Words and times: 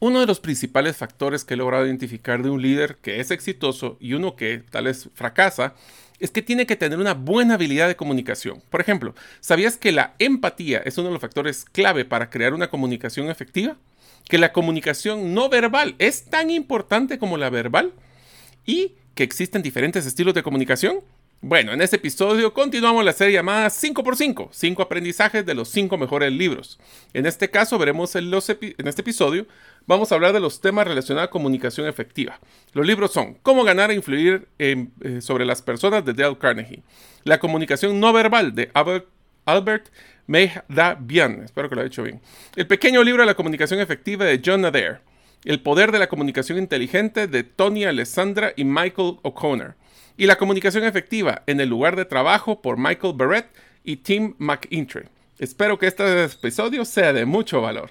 Uno 0.00 0.20
de 0.20 0.26
los 0.26 0.38
principales 0.38 0.96
factores 0.96 1.44
que 1.44 1.54
he 1.54 1.56
logrado 1.56 1.84
identificar 1.84 2.42
de 2.42 2.50
un 2.50 2.62
líder 2.62 2.98
que 3.02 3.18
es 3.18 3.32
exitoso 3.32 3.96
y 4.00 4.12
uno 4.12 4.36
que 4.36 4.62
tal 4.70 4.84
vez 4.84 5.08
fracasa 5.14 5.74
es 6.20 6.30
que 6.30 6.42
tiene 6.42 6.66
que 6.66 6.76
tener 6.76 6.98
una 6.98 7.14
buena 7.14 7.54
habilidad 7.54 7.88
de 7.88 7.96
comunicación. 7.96 8.62
Por 8.70 8.80
ejemplo, 8.80 9.14
¿sabías 9.40 9.76
que 9.76 9.90
la 9.90 10.14
empatía 10.20 10.78
es 10.84 10.98
uno 10.98 11.08
de 11.08 11.14
los 11.14 11.20
factores 11.20 11.64
clave 11.64 12.04
para 12.04 12.30
crear 12.30 12.54
una 12.54 12.70
comunicación 12.70 13.28
efectiva? 13.28 13.76
Que 14.28 14.38
la 14.38 14.52
comunicación 14.52 15.34
no 15.34 15.48
verbal 15.48 15.96
es 15.98 16.26
tan 16.26 16.50
importante 16.50 17.18
como 17.18 17.36
la 17.36 17.50
verbal 17.50 17.92
y 18.66 18.92
que 19.16 19.24
existen 19.24 19.62
diferentes 19.62 20.06
estilos 20.06 20.34
de 20.34 20.44
comunicación. 20.44 21.00
Bueno, 21.40 21.72
en 21.72 21.80
este 21.80 21.96
episodio 21.96 22.52
continuamos 22.52 23.04
la 23.04 23.12
serie 23.12 23.34
llamada 23.34 23.68
5x5, 23.68 24.48
5 24.50 24.82
aprendizajes 24.82 25.46
de 25.46 25.54
los 25.54 25.68
5 25.68 25.96
mejores 25.96 26.32
libros. 26.32 26.80
En 27.14 27.26
este 27.26 27.48
caso 27.48 27.78
veremos 27.78 28.16
en, 28.16 28.34
este 28.34 29.02
episodio, 29.02 29.46
vamos 29.86 30.10
a 30.10 30.16
hablar 30.16 30.32
de 30.32 30.40
los 30.40 30.60
temas 30.60 30.88
relacionados 30.88 31.28
a 31.28 31.30
comunicación 31.30 31.86
efectiva. 31.86 32.40
Los 32.72 32.84
libros 32.84 33.12
son 33.12 33.34
Cómo 33.34 33.62
ganar 33.62 33.92
e 33.92 33.94
influir 33.94 34.48
eh, 34.58 34.88
sobre 35.20 35.44
las 35.44 35.62
personas 35.62 36.04
de 36.04 36.12
Dale 36.12 36.36
Carnegie, 36.38 36.82
La 37.22 37.38
comunicación 37.38 38.00
no 38.00 38.12
verbal 38.12 38.52
de 38.56 38.72
Albert, 38.74 39.06
Albert 39.44 39.90
Bien, 40.26 41.42
espero 41.44 41.68
que 41.68 41.76
lo 41.76 41.82
haya 41.82 41.88
hecho 41.88 42.02
bien. 42.02 42.20
El 42.56 42.66
pequeño 42.66 43.04
libro 43.04 43.22
de 43.22 43.26
la 43.26 43.36
comunicación 43.36 43.78
efectiva 43.78 44.24
de 44.24 44.42
John 44.44 44.64
Adair. 44.64 45.02
El 45.44 45.60
poder 45.60 45.92
de 45.92 46.00
la 46.00 46.08
comunicación 46.08 46.58
inteligente 46.58 47.28
de 47.28 47.44
Tony 47.44 47.84
Alessandra 47.84 48.52
y 48.56 48.64
Michael 48.64 49.18
O'Connor 49.22 49.76
y 50.18 50.26
la 50.26 50.36
comunicación 50.36 50.84
efectiva 50.84 51.42
en 51.46 51.60
el 51.60 51.68
lugar 51.68 51.96
de 51.96 52.04
trabajo 52.04 52.60
por 52.60 52.76
Michael 52.76 53.14
Barrett 53.16 53.46
y 53.84 53.96
Tim 53.98 54.34
McIntyre. 54.38 55.08
Espero 55.38 55.78
que 55.78 55.86
este 55.86 56.24
episodio 56.24 56.84
sea 56.84 57.12
de 57.12 57.24
mucho 57.24 57.62
valor. 57.62 57.90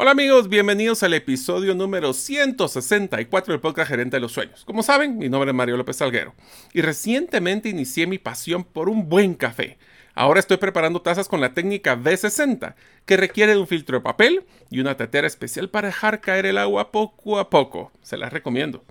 Hola 0.00 0.12
amigos, 0.12 0.48
bienvenidos 0.48 1.02
al 1.02 1.12
episodio 1.14 1.74
número 1.74 2.12
164 2.12 3.52
del 3.52 3.60
podcast 3.60 3.88
Gerente 3.90 4.14
de 4.14 4.20
los 4.20 4.30
Sueños. 4.30 4.64
Como 4.64 4.84
saben, 4.84 5.18
mi 5.18 5.28
nombre 5.28 5.50
es 5.50 5.56
Mario 5.56 5.76
López 5.76 5.96
Salguero 5.96 6.36
y 6.72 6.82
recientemente 6.82 7.68
inicié 7.68 8.06
mi 8.06 8.18
pasión 8.18 8.62
por 8.62 8.88
un 8.88 9.08
buen 9.08 9.34
café. 9.34 9.76
Ahora 10.18 10.40
estoy 10.40 10.56
preparando 10.56 11.00
tazas 11.00 11.28
con 11.28 11.40
la 11.40 11.54
técnica 11.54 11.96
V60, 11.96 12.74
que 13.06 13.16
requiere 13.16 13.52
de 13.52 13.60
un 13.60 13.68
filtro 13.68 13.98
de 13.98 14.02
papel 14.02 14.44
y 14.68 14.80
una 14.80 14.96
tetera 14.96 15.28
especial 15.28 15.70
para 15.70 15.86
dejar 15.86 16.20
caer 16.20 16.44
el 16.44 16.58
agua 16.58 16.90
poco 16.90 17.38
a 17.38 17.50
poco. 17.50 17.92
Se 18.02 18.16
las 18.16 18.32
recomiendo. 18.32 18.82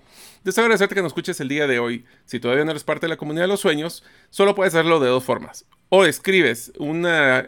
Deseo 0.42 0.64
agradecerte 0.64 0.94
que 0.94 1.02
nos 1.02 1.10
escuches 1.10 1.38
el 1.40 1.48
día 1.48 1.66
de 1.66 1.80
hoy. 1.80 2.06
Si 2.24 2.40
todavía 2.40 2.64
no 2.64 2.70
eres 2.70 2.82
parte 2.82 3.04
de 3.04 3.10
la 3.10 3.18
comunidad 3.18 3.44
de 3.44 3.48
los 3.48 3.60
sueños, 3.60 4.04
solo 4.30 4.54
puedes 4.54 4.74
hacerlo 4.74 5.00
de 5.00 5.10
dos 5.10 5.22
formas. 5.22 5.66
O 5.90 6.06
escribes 6.06 6.72
un 6.78 7.02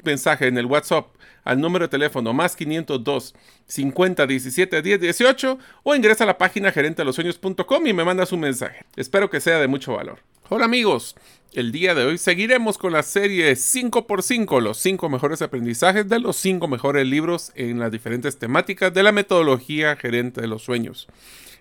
mensaje 0.04 0.48
en 0.48 0.58
el 0.58 0.66
WhatsApp 0.66 1.06
al 1.44 1.58
número 1.58 1.86
de 1.86 1.90
teléfono 1.90 2.34
más 2.34 2.56
502 2.56 3.34
50 3.66 4.26
17 4.26 4.82
10 4.82 5.00
18 5.00 5.58
o 5.84 5.94
ingresa 5.94 6.24
a 6.24 6.26
la 6.26 6.36
página 6.36 6.70
gerentelosueños.com 6.70 7.86
y 7.86 7.94
me 7.94 8.04
mandas 8.04 8.32
un 8.32 8.40
mensaje. 8.40 8.84
Espero 8.96 9.30
que 9.30 9.40
sea 9.40 9.58
de 9.58 9.68
mucho 9.68 9.94
valor. 9.94 10.18
Hola 10.52 10.64
amigos, 10.64 11.14
el 11.52 11.70
día 11.70 11.94
de 11.94 12.04
hoy 12.04 12.18
seguiremos 12.18 12.76
con 12.76 12.92
la 12.92 13.04
serie 13.04 13.52
5x5, 13.52 14.60
los 14.60 14.78
5 14.78 15.08
mejores 15.08 15.42
aprendizajes 15.42 16.08
de 16.08 16.18
los 16.18 16.34
5 16.38 16.66
mejores 16.66 17.06
libros 17.06 17.52
en 17.54 17.78
las 17.78 17.92
diferentes 17.92 18.36
temáticas 18.36 18.92
de 18.92 19.04
la 19.04 19.12
metodología 19.12 19.94
gerente 19.94 20.40
de 20.40 20.48
los 20.48 20.64
sueños. 20.64 21.06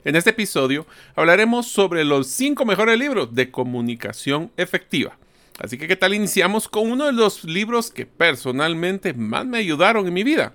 En 0.06 0.16
este 0.16 0.32
episodio 0.32 0.88
hablaremos 1.16 1.68
sobre 1.68 2.04
los 2.04 2.30
5 2.30 2.66
mejores 2.66 2.98
libros 2.98 3.36
de 3.36 3.52
comunicación 3.52 4.52
efectiva. 4.58 5.20
Así 5.60 5.78
que, 5.78 5.88
¿qué 5.88 5.96
tal 5.96 6.16
iniciamos 6.16 6.68
con 6.68 6.90
uno 6.90 7.06
de 7.06 7.14
los 7.14 7.44
libros 7.44 7.92
que 7.92 8.08
personalmente 8.08 9.14
más 9.14 9.46
me 9.46 9.60
ayudaron 9.60 10.08
en 10.08 10.16
mi 10.16 10.24
vida? 10.24 10.54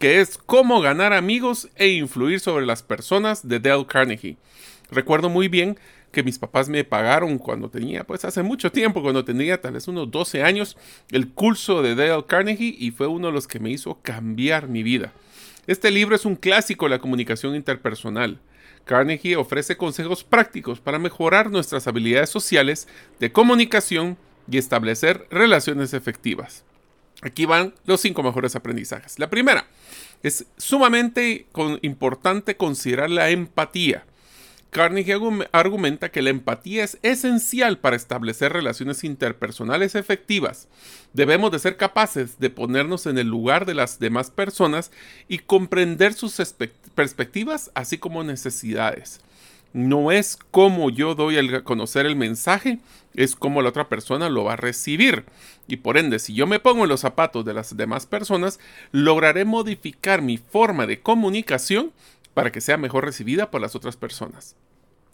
Que 0.00 0.20
es 0.20 0.38
Cómo 0.38 0.80
ganar 0.80 1.12
amigos 1.12 1.68
e 1.76 1.90
influir 1.90 2.40
sobre 2.40 2.66
las 2.66 2.82
personas 2.82 3.46
de 3.46 3.60
Dale 3.60 3.86
Carnegie. 3.86 4.38
Recuerdo 4.90 5.28
muy 5.28 5.46
bien 5.46 5.78
que 6.16 6.22
mis 6.22 6.38
papás 6.38 6.70
me 6.70 6.82
pagaron 6.82 7.36
cuando 7.36 7.68
tenía, 7.68 8.02
pues 8.02 8.24
hace 8.24 8.42
mucho 8.42 8.72
tiempo, 8.72 9.02
cuando 9.02 9.22
tenía 9.22 9.60
tal 9.60 9.74
vez 9.74 9.86
unos 9.86 10.10
12 10.10 10.42
años, 10.42 10.78
el 11.10 11.28
curso 11.28 11.82
de 11.82 11.94
Dale 11.94 12.24
Carnegie 12.26 12.74
y 12.78 12.90
fue 12.90 13.06
uno 13.06 13.26
de 13.26 13.34
los 13.34 13.46
que 13.46 13.60
me 13.60 13.68
hizo 13.68 13.98
cambiar 14.00 14.66
mi 14.66 14.82
vida. 14.82 15.12
Este 15.66 15.90
libro 15.90 16.16
es 16.16 16.24
un 16.24 16.34
clásico 16.34 16.86
de 16.86 16.92
la 16.92 17.00
comunicación 17.00 17.54
interpersonal. 17.54 18.40
Carnegie 18.86 19.36
ofrece 19.36 19.76
consejos 19.76 20.24
prácticos 20.24 20.80
para 20.80 20.98
mejorar 20.98 21.50
nuestras 21.50 21.86
habilidades 21.86 22.30
sociales 22.30 22.88
de 23.20 23.30
comunicación 23.30 24.16
y 24.50 24.56
establecer 24.56 25.26
relaciones 25.30 25.92
efectivas. 25.92 26.64
Aquí 27.20 27.44
van 27.44 27.74
los 27.84 28.00
cinco 28.00 28.22
mejores 28.22 28.56
aprendizajes. 28.56 29.18
La 29.18 29.28
primera, 29.28 29.66
es 30.22 30.46
sumamente 30.56 31.46
importante 31.82 32.56
considerar 32.56 33.10
la 33.10 33.28
empatía. 33.28 34.06
Carnegie 34.70 35.18
argumenta 35.52 36.10
que 36.10 36.22
la 36.22 36.30
empatía 36.30 36.84
es 36.84 36.98
esencial 37.02 37.78
para 37.78 37.96
establecer 37.96 38.52
relaciones 38.52 39.04
interpersonales 39.04 39.94
efectivas. 39.94 40.68
Debemos 41.14 41.50
de 41.50 41.58
ser 41.58 41.76
capaces 41.76 42.38
de 42.38 42.50
ponernos 42.50 43.06
en 43.06 43.16
el 43.18 43.26
lugar 43.26 43.64
de 43.64 43.74
las 43.74 43.98
demás 43.98 44.30
personas 44.30 44.90
y 45.28 45.38
comprender 45.38 46.12
sus 46.12 46.40
perspectivas 46.94 47.70
así 47.74 47.96
como 47.98 48.22
necesidades. 48.22 49.20
No 49.72 50.10
es 50.10 50.38
como 50.50 50.88
yo 50.90 51.14
doy 51.14 51.36
a 51.36 51.62
conocer 51.62 52.06
el 52.06 52.16
mensaje, 52.16 52.78
es 53.14 53.34
como 53.34 53.62
la 53.62 53.70
otra 53.70 53.88
persona 53.88 54.28
lo 54.28 54.44
va 54.44 54.54
a 54.54 54.56
recibir. 54.56 55.24
Y 55.68 55.78
por 55.78 55.98
ende, 55.98 56.18
si 56.18 56.34
yo 56.34 56.46
me 56.46 56.60
pongo 56.60 56.84
en 56.84 56.88
los 56.88 57.00
zapatos 57.00 57.44
de 57.44 57.54
las 57.54 57.76
demás 57.76 58.06
personas, 58.06 58.60
lograré 58.92 59.44
modificar 59.44 60.22
mi 60.22 60.38
forma 60.38 60.86
de 60.86 61.00
comunicación 61.00 61.92
para 62.36 62.52
que 62.52 62.60
sea 62.60 62.76
mejor 62.76 63.06
recibida 63.06 63.50
por 63.50 63.62
las 63.62 63.74
otras 63.74 63.96
personas. 63.96 64.56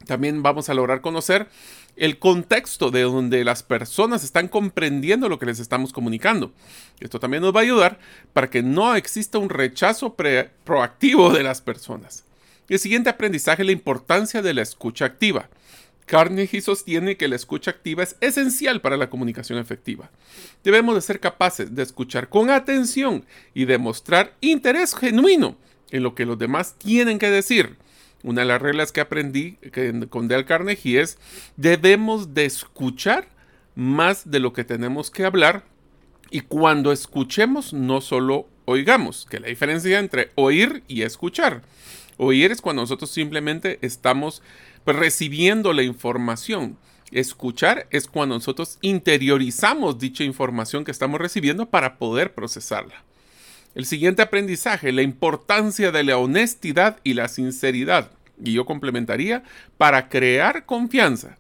También 0.09 0.43
vamos 0.43 0.69
a 0.69 0.75
lograr 0.75 1.03
conocer 1.03 1.47
el 1.95 2.19
contexto 2.19 2.91
de 2.91 3.03
donde 3.03 3.45
las 3.45 3.63
personas 3.63 4.25
están 4.25 4.49
comprendiendo 4.49 5.29
lo 5.29 5.39
que 5.39 5.47
les 5.47 5.61
estamos 5.61 5.93
comunicando. 5.93 6.53
Esto 6.99 7.21
también 7.21 7.45
nos 7.45 7.55
va 7.55 7.61
a 7.61 7.63
ayudar 7.63 8.01
para 8.33 8.51
que 8.51 8.65
no 8.65 8.97
exista 8.97 9.39
un 9.39 9.51
rechazo 9.51 10.17
proactivo 10.65 11.33
de 11.33 11.45
las 11.45 11.61
personas. 11.61 12.25
El 12.69 12.81
siguiente 12.81 13.11
aprendizaje 13.11 13.63
es 13.63 13.67
la 13.67 13.73
importancia 13.73 14.43
de 14.43 14.55
la 14.55 14.63
escucha 14.63 15.05
activa. 15.05 15.49
Carnegie 16.07 16.61
sostiene 16.61 17.17
que 17.17 17.29
la 17.29 17.37
escucha 17.37 17.71
activa 17.71 18.03
es 18.03 18.17
esencial 18.21 18.81
para 18.81 18.97
la 18.97 19.11
comunicación 19.11 19.61
efectiva. 19.61 20.11
Debemos 20.65 20.97
de 20.97 21.03
ser 21.03 21.21
capaces 21.21 21.73
de 21.73 21.85
escuchar 21.85 22.29
con 22.29 22.51
atención 22.51 23.25
y 23.55 23.67
demostrar 23.67 24.35
interés 24.41 24.97
genuino 24.97 25.57
en 25.93 26.03
lo 26.03 26.17
que 26.17 26.27
los 26.27 26.39
demás 26.39 26.75
tienen 26.79 27.21
que 27.21 27.31
decir 27.31 27.77
una 28.23 28.43
de 28.43 28.47
las 28.47 28.63
reglas 28.63 28.93
que 28.93 29.01
aprendí 29.01 29.59
con 30.09 30.29
Dale 30.29 30.45
Carnegie 30.45 31.01
es 31.01 31.19
debemos 31.57 32.35
de 32.35 32.45
escuchar 32.45 33.29
más 33.75 34.31
de 34.31 34.39
lo 34.39 34.53
que 34.53 34.65
tenemos 34.65 35.11
que 35.11 35.25
hablar 35.25 35.65
y 36.31 36.41
cuando 36.41 36.93
escuchemos 36.93 37.73
no 37.73 38.01
solo 38.01 38.49
oigamos, 38.65 39.27
que 39.29 39.41
la 39.41 39.49
diferencia 39.49 39.99
entre 39.99 40.31
oír 40.35 40.85
y 40.89 41.03
escuchar. 41.03 41.63
Oír 42.17 42.53
es 42.53 42.61
cuando 42.61 42.83
nosotros 42.83 43.11
simplemente 43.11 43.79
estamos 43.83 44.43
recibiendo 44.87 45.73
la 45.73 45.83
información. 45.83 46.79
Escuchar 47.11 47.87
es 47.91 48.07
cuando 48.07 48.37
nosotros 48.37 48.79
interiorizamos 48.81 49.99
dicha 49.99 50.25
información 50.25 50.85
que 50.85 50.91
estamos 50.91 51.21
recibiendo 51.21 51.67
para 51.67 51.99
poder 51.99 52.35
procesarla. 52.35 53.03
El 53.75 53.87
siguiente 53.87 54.23
aprendizaje, 54.23 54.93
la 54.93 55.03
importancia 55.03 55.91
de 55.93 56.05
la 56.05 56.19
honestidad 56.19 56.99
y 57.05 57.15
la 57.15 57.29
sinceridad. 57.29 58.11
Y 58.43 58.53
yo 58.53 58.67
complementaría 58.67 59.45
para 59.79 60.09
crear 60.09 60.67
confianza. 60.67 61.39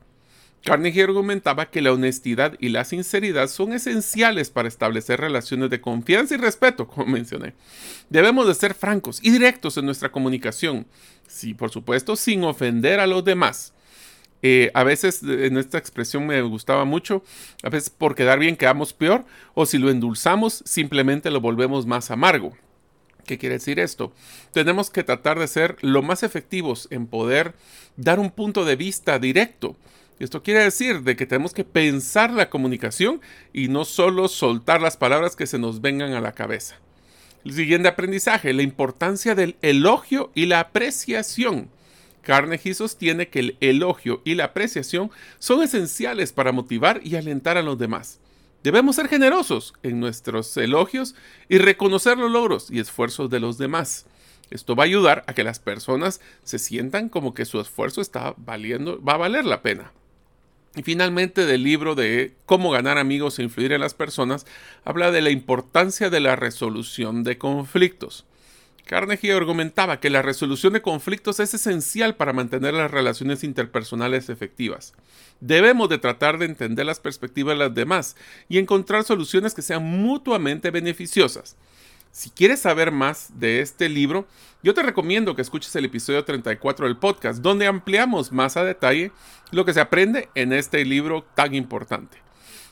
Carnegie 0.65 1.03
argumentaba 1.03 1.71
que 1.71 1.83
la 1.83 1.93
honestidad 1.93 2.57
y 2.61 2.69
la 2.69 2.85
sinceridad 2.85 3.49
son 3.49 3.73
esenciales 3.73 4.49
para 4.49 4.69
establecer 4.69 5.21
relaciones 5.21 5.71
de 5.71 5.81
confianza 5.81 6.35
y 6.35 6.39
respeto, 6.39 6.87
como 6.87 7.07
mencioné. 7.07 7.55
Debemos 8.09 8.47
de 8.47 8.55
ser 8.55 8.75
francos 8.75 9.19
y 9.23 9.31
directos 9.31 9.77
en 9.77 9.87
nuestra 9.87 10.13
comunicación, 10.13 10.87
sí, 11.27 11.53
por 11.53 11.71
supuesto, 11.71 12.15
sin 12.15 12.45
ofender 12.45 13.01
a 13.01 13.09
los 13.09 13.25
demás. 13.25 13.75
Eh, 14.43 14.71
a 14.75 14.83
veces 14.83 15.23
en 15.23 15.57
esta 15.57 15.79
expresión 15.79 16.27
me 16.27 16.43
gustaba 16.43 16.85
mucho, 16.85 17.23
a 17.63 17.71
veces 17.71 17.91
por 17.91 18.15
quedar 18.15 18.39
bien 18.39 18.57
quedamos 18.57 18.93
peor, 18.93 19.25
o 19.55 19.67
si 19.67 19.79
lo 19.79 19.89
endulzamos, 19.89 20.63
simplemente 20.67 21.31
lo 21.31 21.41
volvemos 21.41 21.87
más 21.87 22.11
amargo. 22.11 22.57
¿Qué 23.25 23.39
quiere 23.39 23.55
decir 23.55 23.79
esto? 23.79 24.13
Tenemos 24.53 24.91
que 24.91 25.05
tratar 25.05 25.39
de 25.39 25.47
ser 25.47 25.77
lo 25.81 26.03
más 26.03 26.25
efectivos 26.25 26.89
en 26.91 27.07
poder 27.07 27.55
dar 27.97 28.19
un 28.19 28.31
punto 28.31 28.65
de 28.65 28.75
vista 28.75 29.19
directo. 29.21 29.77
Esto 30.19 30.43
quiere 30.43 30.65
decir 30.65 31.03
de 31.03 31.17
que 31.17 31.27
tenemos 31.27 31.53
que 31.53 31.65
pensar 31.65 32.33
la 32.33 32.51
comunicación 32.51 33.21
y 33.53 33.69
no 33.69 33.85
solo 33.85 34.29
soltar 34.29 34.81
las 34.81 34.97
palabras 34.97 35.37
que 35.37 35.47
se 35.47 35.59
nos 35.59 35.81
vengan 35.81 36.13
a 36.13 36.21
la 36.21 36.33
cabeza. 36.33 36.77
El 37.45 37.55
siguiente 37.55 37.89
aprendizaje, 37.89 38.53
la 38.53 38.63
importancia 38.63 39.35
del 39.35 39.57
elogio 39.63 40.31
y 40.35 40.47
la 40.47 40.61
apreciación. 40.61 41.71
Carnegie 42.23 42.75
sostiene 42.75 43.29
que 43.29 43.41
el 43.41 43.57
elogio 43.61 44.23
y 44.25 44.35
la 44.35 44.45
apreciación 44.45 45.11
son 45.39 45.63
esenciales 45.63 46.33
para 46.33 46.53
motivar 46.53 47.01
y 47.05 47.17
alentar 47.17 47.57
a 47.57 47.63
los 47.63 47.79
demás. 47.79 48.21
Debemos 48.63 48.97
ser 48.97 49.09
generosos 49.09 49.75
en 49.83 49.99
nuestros 49.99 50.57
elogios 50.57 51.17
y 51.49 51.59
reconocer 51.59 52.17
los 52.17 52.31
logros 52.31 52.71
y 52.71 52.79
esfuerzos 52.79 53.29
de 53.29 53.41
los 53.41 53.59
demás. 53.59 54.07
Esto 54.51 54.77
va 54.77 54.85
a 54.85 54.87
ayudar 54.87 55.25
a 55.27 55.35
que 55.35 55.45
las 55.45 55.59
personas 55.59 56.21
se 56.45 56.59
sientan 56.59 57.09
como 57.09 57.35
que 57.35 57.45
su 57.45 57.61
esfuerzo 57.61 58.01
está 58.01 58.35
valiendo, 58.37 59.03
va 59.03 59.15
a 59.15 59.19
valer 59.19 59.45
la 59.45 59.63
pena. 59.63 59.93
Y 60.77 60.83
finalmente 60.83 61.45
del 61.45 61.65
libro 61.65 61.95
de 61.95 62.35
Cómo 62.47 62.71
ganar 62.71 62.99
amigos 62.99 63.39
e 63.39 63.43
influir 63.43 63.73
en 63.73 63.81
las 63.81 63.95
personas, 63.95 64.47
habla 64.85 65.11
de 65.11 65.23
la 65.23 65.31
importancia 65.31 66.09
de 66.09 66.21
la 66.21 66.37
resolución 66.37 67.25
de 67.25 67.39
conflictos. 67.39 68.25
Carnegie 68.87 69.33
argumentaba 69.33 70.01
que 70.01 70.11
la 70.11 70.23
resolución 70.23 70.73
de 70.73 70.83
conflictos 70.83 71.41
es 71.41 71.55
esencial 71.55 72.17
para 72.17 72.33
mantener 72.33 72.75
las 72.75 72.91
relaciones 72.91 73.45
interpersonales 73.45 74.29
efectivas. 74.29 74.93
Debemos 75.41 75.89
de 75.89 75.99
tratar 75.99 76.39
de 76.39 76.47
entender 76.47 76.87
las 76.87 77.01
perspectivas 77.01 77.55
de 77.55 77.65
las 77.65 77.75
demás 77.75 78.17
y 78.49 78.59
encontrar 78.59 79.05
soluciones 79.05 79.55
que 79.55 79.63
sean 79.63 79.83
mutuamente 79.85 80.71
beneficiosas. 80.71 81.57
Si 82.11 82.29
quieres 82.29 82.61
saber 82.61 82.91
más 82.93 83.41
de 83.41 83.61
este 83.61 83.89
libro, 83.89 84.27
yo 84.63 84.75
te 84.75 84.83
recomiendo 84.83 85.35
que 85.35 85.43
escuches 85.43 85.75
el 85.77 85.87
episodio 85.87 86.25
34 86.25 86.87
del 86.87 86.99
podcast, 86.99 87.41
donde 87.41 87.67
ampliamos 87.67 88.33
más 88.33 88.59
a 88.59 88.65
detalle 88.65 89.13
lo 89.51 89.65
que 89.65 89.73
se 89.73 89.81
aprende 89.81 90.29
en 90.35 90.53
este 90.53 90.85
libro 90.85 91.25
tan 91.35 91.55
importante. 91.55 92.19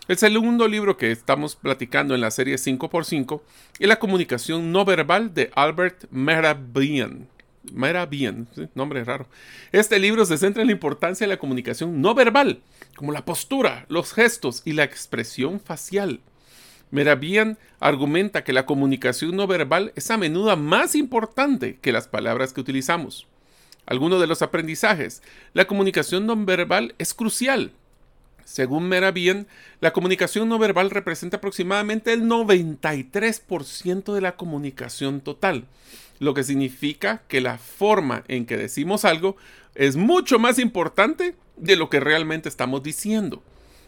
El 0.08 0.18
segundo 0.18 0.66
libro 0.66 0.96
que 0.96 1.12
estamos 1.12 1.54
platicando 1.54 2.14
en 2.14 2.20
la 2.20 2.30
serie 2.30 2.56
5x5 2.56 3.42
es 3.78 3.88
La 3.88 4.00
comunicación 4.00 4.72
no 4.72 4.84
verbal 4.84 5.34
de 5.34 5.50
Albert 5.54 6.06
Mehrabian. 6.10 7.28
Mehrabian, 7.72 8.48
nombre 8.74 9.04
raro. 9.04 9.28
Este 9.70 10.00
libro 10.00 10.24
se 10.24 10.38
centra 10.38 10.62
en 10.62 10.68
la 10.68 10.72
importancia 10.72 11.26
de 11.26 11.32
la 11.32 11.38
comunicación 11.38 12.00
no 12.00 12.14
verbal, 12.14 12.60
como 12.96 13.12
la 13.12 13.24
postura, 13.24 13.84
los 13.88 14.12
gestos 14.12 14.62
y 14.64 14.72
la 14.72 14.84
expresión 14.84 15.60
facial. 15.60 16.20
Merabian 16.90 17.56
argumenta 17.78 18.42
que 18.42 18.52
la 18.52 18.66
comunicación 18.66 19.36
no 19.36 19.46
verbal 19.46 19.92
es 19.94 20.10
a 20.10 20.16
menudo 20.16 20.56
más 20.56 20.96
importante 20.96 21.78
que 21.80 21.92
las 21.92 22.08
palabras 22.08 22.52
que 22.52 22.60
utilizamos. 22.60 23.28
Algunos 23.86 24.20
de 24.20 24.26
los 24.26 24.42
aprendizajes. 24.42 25.22
La 25.52 25.66
comunicación 25.66 26.26
no 26.26 26.34
verbal 26.36 26.94
es 26.98 27.14
crucial 27.14 27.72
según 28.50 28.88
Merabian, 28.88 29.46
la 29.80 29.92
comunicación 29.92 30.48
no 30.48 30.58
verbal 30.58 30.90
representa 30.90 31.36
aproximadamente 31.36 32.12
el 32.12 32.24
93% 32.24 34.12
de 34.12 34.20
la 34.20 34.34
comunicación 34.34 35.20
total, 35.20 35.66
lo 36.18 36.34
que 36.34 36.42
significa 36.42 37.22
que 37.28 37.40
la 37.40 37.58
forma 37.58 38.24
en 38.26 38.46
que 38.46 38.56
decimos 38.56 39.04
algo 39.04 39.36
es 39.76 39.94
mucho 39.94 40.40
más 40.40 40.58
importante 40.58 41.36
de 41.58 41.76
lo 41.76 41.88
que 41.90 42.00
realmente 42.00 42.48
estamos 42.48 42.82
diciendo. 42.82 43.40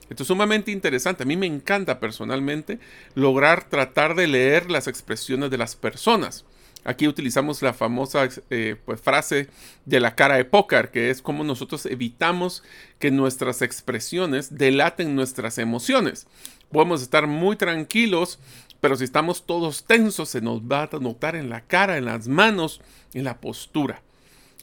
Esto 0.09 0.23
es 0.23 0.29
sumamente 0.29 0.71
interesante. 0.71 1.25
A 1.25 1.27
mí 1.27 1.37
me 1.37 1.47
encanta 1.47 1.99
personalmente 1.99 2.79
lograr 3.17 3.69
tratar 3.69 4.15
de 4.15 4.29
leer 4.29 4.71
las 4.71 4.87
expresiones 4.87 5.51
de 5.51 5.59
las 5.59 5.75
personas. 5.75 6.45
Aquí 6.85 7.07
utilizamos 7.07 7.63
la 7.63 7.73
famosa 7.73 8.29
eh, 8.51 8.77
pues, 8.85 9.01
frase 9.01 9.49
de 9.87 10.01
la 10.01 10.17
cara 10.17 10.37
de 10.37 10.45
póker, 10.45 10.91
que 10.91 11.11
es 11.11 11.23
como 11.23 11.45
nosotros 11.45 11.87
evitamos 11.87 12.65
que 12.99 13.11
nuestras 13.11 13.63
expresiones 13.63 14.57
delaten 14.59 15.15
nuestras 15.15 15.59
emociones. 15.59 16.27
Podemos 16.73 17.03
estar 17.03 17.27
muy 17.27 17.57
tranquilos, 17.57 18.41
pero 18.81 18.97
si 18.97 19.05
estamos 19.05 19.47
todos 19.47 19.85
tensos, 19.85 20.29
se 20.31 20.41
nos 20.41 20.63
va 20.63 20.83
a 20.83 20.99
notar 20.99 21.37
en 21.37 21.51
la 21.51 21.61
cara, 21.61 21.99
en 21.99 22.07
las 22.07 22.27
manos, 22.27 22.81
en 23.15 23.25
la 23.25 23.41
postura. 23.41 24.03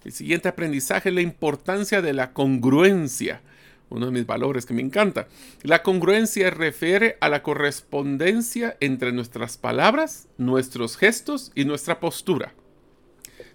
El 0.03 0.11
siguiente 0.11 0.49
aprendizaje 0.49 1.09
es 1.09 1.15
la 1.15 1.21
importancia 1.21 2.01
de 2.01 2.13
la 2.13 2.33
congruencia 2.33 3.41
uno 3.89 4.05
de 4.05 4.11
mis 4.11 4.25
valores 4.25 4.65
que 4.65 4.73
me 4.73 4.81
encanta. 4.81 5.27
La 5.63 5.83
congruencia 5.83 6.49
refiere 6.49 7.17
a 7.21 7.29
la 7.29 7.43
correspondencia 7.43 8.77
entre 8.79 9.11
nuestras 9.11 9.57
palabras, 9.57 10.27
nuestros 10.37 10.97
gestos 10.97 11.51
y 11.55 11.65
nuestra 11.65 11.99
postura. 11.99 12.53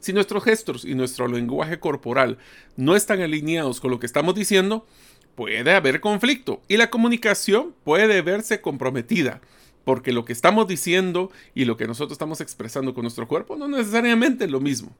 Si 0.00 0.12
nuestros 0.12 0.44
gestos 0.44 0.84
y 0.84 0.94
nuestro 0.94 1.28
lenguaje 1.28 1.78
corporal 1.78 2.38
no 2.76 2.94
están 2.94 3.22
alineados 3.22 3.80
con 3.80 3.90
lo 3.90 3.98
que 3.98 4.06
estamos 4.06 4.34
diciendo, 4.34 4.86
puede 5.34 5.72
haber 5.72 6.00
conflicto 6.00 6.62
y 6.68 6.76
la 6.76 6.90
comunicación 6.90 7.74
puede 7.84 8.20
verse 8.22 8.60
comprometida, 8.60 9.40
porque 9.84 10.12
lo 10.12 10.24
que 10.24 10.32
estamos 10.32 10.66
diciendo 10.66 11.30
y 11.54 11.64
lo 11.64 11.76
que 11.76 11.86
nosotros 11.86 12.12
estamos 12.12 12.40
expresando 12.40 12.94
con 12.94 13.02
nuestro 13.02 13.28
cuerpo 13.28 13.56
no 13.56 13.68
necesariamente 13.68 14.44
es 14.44 14.50
lo 14.50 14.60
mismo. 14.60 14.94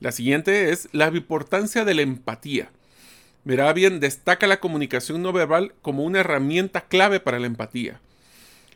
La 0.00 0.12
siguiente 0.12 0.70
es 0.70 0.88
la 0.92 1.08
importancia 1.08 1.84
de 1.84 1.94
la 1.94 2.02
empatía. 2.02 2.70
Merabian 3.44 3.98
destaca 3.98 4.46
la 4.46 4.60
comunicación 4.60 5.22
no 5.22 5.32
verbal 5.32 5.74
como 5.82 6.04
una 6.04 6.20
herramienta 6.20 6.82
clave 6.82 7.18
para 7.18 7.40
la 7.40 7.46
empatía. 7.46 8.00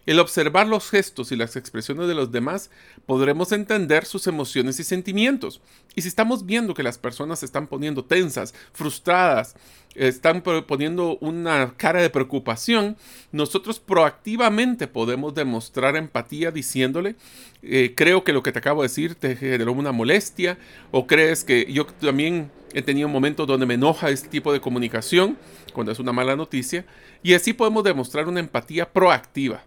El 0.06 0.20
observar 0.20 0.68
los 0.68 0.88
gestos 0.88 1.32
y 1.32 1.36
las 1.36 1.56
expresiones 1.56 2.06
de 2.06 2.14
los 2.14 2.30
demás 2.30 2.70
podremos 3.06 3.50
entender 3.50 4.04
sus 4.04 4.28
emociones 4.28 4.78
y 4.78 4.84
sentimientos. 4.84 5.60
Y 5.96 6.02
si 6.02 6.08
estamos 6.08 6.46
viendo 6.46 6.75
que 6.75 6.84
las 6.84 6.96
personas 6.96 7.40
se 7.40 7.46
están 7.46 7.66
poniendo 7.66 8.04
tensas, 8.04 8.54
frustradas, 8.72 9.56
están 9.96 10.42
poniendo 10.42 11.18
una 11.20 11.75
cara 11.76 12.02
de 12.02 12.10
preocupación, 12.10 12.96
nosotros 13.32 13.80
proactivamente 13.80 14.86
podemos 14.86 15.34
demostrar 15.34 15.96
empatía 15.96 16.52
diciéndole, 16.52 17.16
eh, 17.62 17.94
creo 17.96 18.22
que 18.22 18.32
lo 18.32 18.44
que 18.44 18.52
te 18.52 18.60
acabo 18.60 18.82
de 18.82 18.88
decir 18.88 19.16
te 19.16 19.34
generó 19.34 19.72
una 19.72 19.90
molestia, 19.90 20.58
o 20.92 21.06
crees 21.06 21.42
que 21.42 21.66
yo 21.72 21.86
también 21.86 22.52
he 22.75 22.82
tenido 22.82 23.08
momentos 23.08 23.46
donde 23.46 23.66
me 23.66 23.75
enoja 23.75 24.10
este 24.10 24.28
tipo 24.28 24.52
de 24.52 24.60
comunicación, 24.60 25.36
cuando 25.72 25.92
es 25.92 25.98
una 25.98 26.12
mala 26.12 26.36
noticia, 26.36 26.84
y 27.22 27.34
así 27.34 27.52
podemos 27.54 27.82
demostrar 27.82 28.28
una 28.28 28.40
empatía 28.40 28.92
proactiva. 28.92 29.64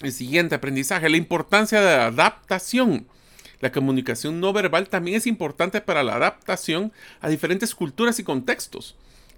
El 0.00 0.12
siguiente 0.12 0.54
aprendizaje, 0.54 1.08
la 1.08 1.16
importancia 1.16 1.80
de 1.80 1.96
la 1.96 2.06
adaptación. 2.06 3.08
La 3.60 3.72
comunicación 3.72 4.38
no 4.38 4.52
verbal 4.52 4.88
también 4.88 5.16
es 5.16 5.26
importante 5.26 5.80
para 5.80 6.04
la 6.04 6.14
adaptación 6.14 6.92
a 7.20 7.28
diferentes 7.28 7.74
culturas 7.74 8.20
y 8.20 8.22
contextos. 8.22 8.94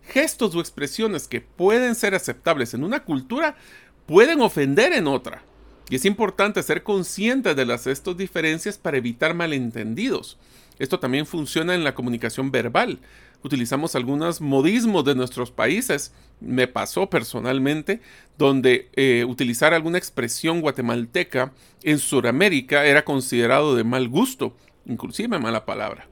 Gestos 0.07 0.55
o 0.55 0.61
expresiones 0.61 1.29
que 1.29 1.41
pueden 1.41 1.95
ser 1.95 2.15
aceptables 2.15 2.75
en 2.75 2.85
una 2.85 3.05
cultura 3.05 3.57
pueden 4.05 4.43
ofender 4.43 4.93
en 4.93 5.07
otra. 5.07 5.43
Y 5.89 5.97
es 5.97 6.05
importante 6.05 6.63
ser 6.63 6.83
consciente 6.83 7.55
de 7.55 7.65
las 7.65 7.87
estas 7.87 8.19
diferencias 8.19 8.77
para 8.77 8.99
evitar 8.99 9.33
malentendidos. 9.33 10.37
Esto 10.79 11.01
también 11.01 11.25
funciona 11.25 11.75
en 11.75 11.85
la 11.85 11.95
comunicación 11.95 12.51
verbal. 12.51 12.99
Utilizamos 13.43 13.95
algunos 13.95 14.41
modismos 14.41 15.05
de 15.05 15.15
nuestros 15.15 15.51
países. 15.51 16.13
Me 16.41 16.69
pasó 16.69 17.09
personalmente 17.09 18.01
donde 18.37 18.91
eh, 18.95 19.25
utilizar 19.27 19.73
alguna 19.73 19.99
expresión 19.99 20.61
guatemalteca 20.61 21.53
en 21.83 21.99
Sudamérica 21.99 22.85
era 22.85 23.05
considerado 23.05 23.75
de 23.75 23.85
mal 23.85 24.09
gusto, 24.09 24.55
inclusive 24.85 25.39
mala 25.39 25.65
palabra. 25.65 26.07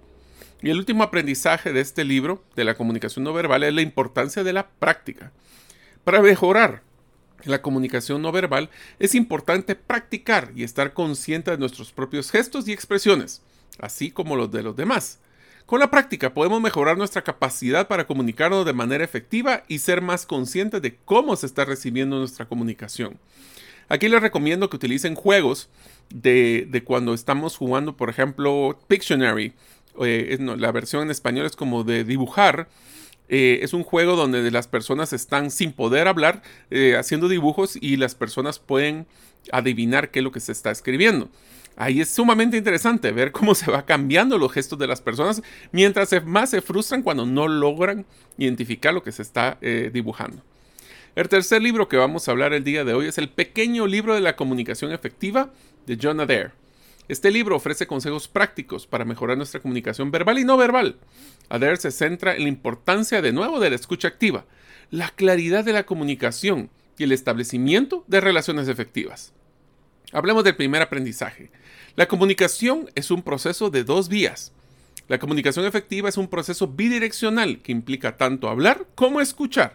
Y 0.62 0.70
el 0.70 0.78
último 0.78 1.02
aprendizaje 1.02 1.72
de 1.72 1.80
este 1.80 2.04
libro, 2.04 2.42
de 2.56 2.64
la 2.64 2.74
comunicación 2.74 3.24
no 3.24 3.32
verbal, 3.32 3.62
es 3.62 3.74
la 3.74 3.82
importancia 3.82 4.42
de 4.42 4.52
la 4.52 4.68
práctica. 4.68 5.32
Para 6.04 6.20
mejorar 6.20 6.82
la 7.44 7.62
comunicación 7.62 8.22
no 8.22 8.32
verbal, 8.32 8.70
es 8.98 9.14
importante 9.14 9.76
practicar 9.76 10.52
y 10.56 10.64
estar 10.64 10.94
consciente 10.94 11.50
de 11.50 11.58
nuestros 11.58 11.92
propios 11.92 12.30
gestos 12.30 12.66
y 12.66 12.72
expresiones, 12.72 13.42
así 13.78 14.10
como 14.10 14.34
los 14.34 14.50
de 14.50 14.62
los 14.62 14.74
demás. 14.74 15.20
Con 15.68 15.80
la 15.80 15.90
práctica 15.90 16.32
podemos 16.32 16.62
mejorar 16.62 16.96
nuestra 16.96 17.20
capacidad 17.20 17.88
para 17.88 18.06
comunicarnos 18.06 18.64
de 18.64 18.72
manera 18.72 19.04
efectiva 19.04 19.64
y 19.68 19.80
ser 19.80 20.00
más 20.00 20.24
conscientes 20.24 20.80
de 20.80 20.96
cómo 21.04 21.36
se 21.36 21.44
está 21.44 21.66
recibiendo 21.66 22.18
nuestra 22.18 22.46
comunicación. 22.46 23.18
Aquí 23.90 24.08
les 24.08 24.22
recomiendo 24.22 24.70
que 24.70 24.76
utilicen 24.76 25.14
juegos 25.14 25.68
de, 26.08 26.82
cuando 26.86 27.12
estamos 27.12 27.58
jugando, 27.58 27.98
por 27.98 28.08
ejemplo, 28.08 28.78
Pictionary. 28.88 29.52
Eh, 30.00 30.38
la 30.40 30.72
versión 30.72 31.02
en 31.02 31.10
español 31.10 31.44
es 31.44 31.54
como 31.54 31.84
de 31.84 32.02
dibujar. 32.02 32.70
Eh, 33.28 33.58
es 33.60 33.74
un 33.74 33.84
juego 33.84 34.16
donde 34.16 34.50
las 34.50 34.68
personas 34.68 35.12
están 35.12 35.50
sin 35.50 35.72
poder 35.72 36.08
hablar, 36.08 36.40
eh, 36.70 36.96
haciendo 36.96 37.28
dibujos 37.28 37.76
y 37.78 37.98
las 37.98 38.14
personas 38.14 38.58
pueden 38.58 39.06
adivinar 39.52 40.10
qué 40.10 40.20
es 40.20 40.24
lo 40.24 40.32
que 40.32 40.40
se 40.40 40.52
está 40.52 40.70
escribiendo. 40.70 41.28
Ahí 41.80 42.00
es 42.00 42.10
sumamente 42.10 42.56
interesante 42.56 43.12
ver 43.12 43.30
cómo 43.30 43.54
se 43.54 43.70
va 43.70 43.86
cambiando 43.86 44.36
los 44.36 44.50
gestos 44.50 44.80
de 44.80 44.88
las 44.88 45.00
personas 45.00 45.42
mientras 45.70 46.10
más 46.26 46.50
se 46.50 46.60
frustran 46.60 47.04
cuando 47.04 47.24
no 47.24 47.46
logran 47.46 48.04
identificar 48.36 48.92
lo 48.92 49.04
que 49.04 49.12
se 49.12 49.22
está 49.22 49.58
dibujando. 49.92 50.42
El 51.14 51.28
tercer 51.28 51.62
libro 51.62 51.88
que 51.88 51.96
vamos 51.96 52.26
a 52.26 52.32
hablar 52.32 52.52
el 52.52 52.64
día 52.64 52.84
de 52.84 52.94
hoy 52.94 53.06
es 53.06 53.16
El 53.16 53.28
pequeño 53.28 53.86
libro 53.86 54.16
de 54.16 54.20
la 54.20 54.34
comunicación 54.34 54.92
efectiva 54.92 55.52
de 55.86 55.96
John 56.02 56.18
Adair. 56.18 56.50
Este 57.06 57.30
libro 57.30 57.54
ofrece 57.54 57.86
consejos 57.86 58.26
prácticos 58.26 58.88
para 58.88 59.04
mejorar 59.04 59.36
nuestra 59.36 59.60
comunicación 59.60 60.10
verbal 60.10 60.40
y 60.40 60.44
no 60.44 60.56
verbal. 60.56 60.96
Adair 61.48 61.76
se 61.76 61.92
centra 61.92 62.34
en 62.34 62.42
la 62.42 62.48
importancia 62.48 63.22
de 63.22 63.32
nuevo 63.32 63.60
de 63.60 63.70
la 63.70 63.76
escucha 63.76 64.08
activa, 64.08 64.46
la 64.90 65.10
claridad 65.10 65.64
de 65.64 65.74
la 65.74 65.86
comunicación 65.86 66.70
y 66.98 67.04
el 67.04 67.12
establecimiento 67.12 68.04
de 68.08 68.20
relaciones 68.20 68.66
efectivas. 68.66 69.32
Hablemos 70.12 70.42
del 70.42 70.56
primer 70.56 70.82
aprendizaje. 70.82 71.50
La 71.98 72.06
comunicación 72.06 72.88
es 72.94 73.10
un 73.10 73.22
proceso 73.22 73.70
de 73.70 73.82
dos 73.82 74.08
vías. 74.08 74.52
La 75.08 75.18
comunicación 75.18 75.66
efectiva 75.66 76.08
es 76.08 76.16
un 76.16 76.28
proceso 76.28 76.68
bidireccional 76.68 77.58
que 77.58 77.72
implica 77.72 78.16
tanto 78.16 78.48
hablar 78.48 78.86
como 78.94 79.20
escuchar. 79.20 79.74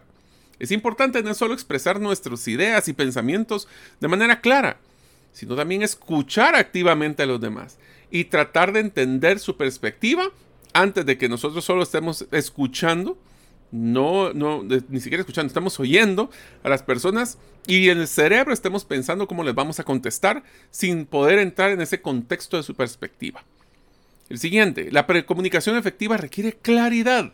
Es 0.57 0.71
importante 0.71 1.21
no 1.21 1.33
solo 1.33 1.53
expresar 1.53 1.99
nuestras 1.99 2.47
ideas 2.47 2.87
y 2.87 2.93
pensamientos 2.93 3.67
de 3.99 4.07
manera 4.07 4.39
clara, 4.39 4.77
sino 5.33 5.57
también 5.57 5.81
escuchar 5.81 6.55
activamente 6.55 7.23
a 7.23 7.25
los 7.25 7.41
demás 7.41 7.77
y 8.09 8.23
tratar 8.23 8.71
de 8.71 8.79
entender 8.79 9.37
su 9.37 9.57
perspectiva 9.57 10.31
antes 10.71 11.05
de 11.05 11.17
que 11.17 11.27
nosotros 11.27 11.65
solo 11.65 11.83
estemos 11.83 12.25
escuchando, 12.31 13.17
no, 13.73 14.33
no, 14.33 14.63
ni 14.63 14.99
siquiera 14.99 15.21
escuchando, 15.21 15.47
estamos 15.47 15.79
oyendo 15.79 16.29
a 16.63 16.69
las 16.69 16.83
personas 16.83 17.39
y 17.65 17.89
en 17.89 17.97
el 17.97 18.07
cerebro 18.07 18.53
estemos 18.53 18.85
pensando 18.85 19.27
cómo 19.27 19.43
les 19.43 19.55
vamos 19.55 19.79
a 19.79 19.83
contestar 19.83 20.43
sin 20.69 21.07
poder 21.07 21.39
entrar 21.39 21.71
en 21.71 21.81
ese 21.81 21.99
contexto 21.99 22.55
de 22.55 22.63
su 22.63 22.75
perspectiva. 22.75 23.43
El 24.29 24.37
siguiente, 24.37 24.91
la 24.91 25.07
comunicación 25.25 25.75
efectiva 25.75 26.17
requiere 26.17 26.53
claridad. 26.53 27.33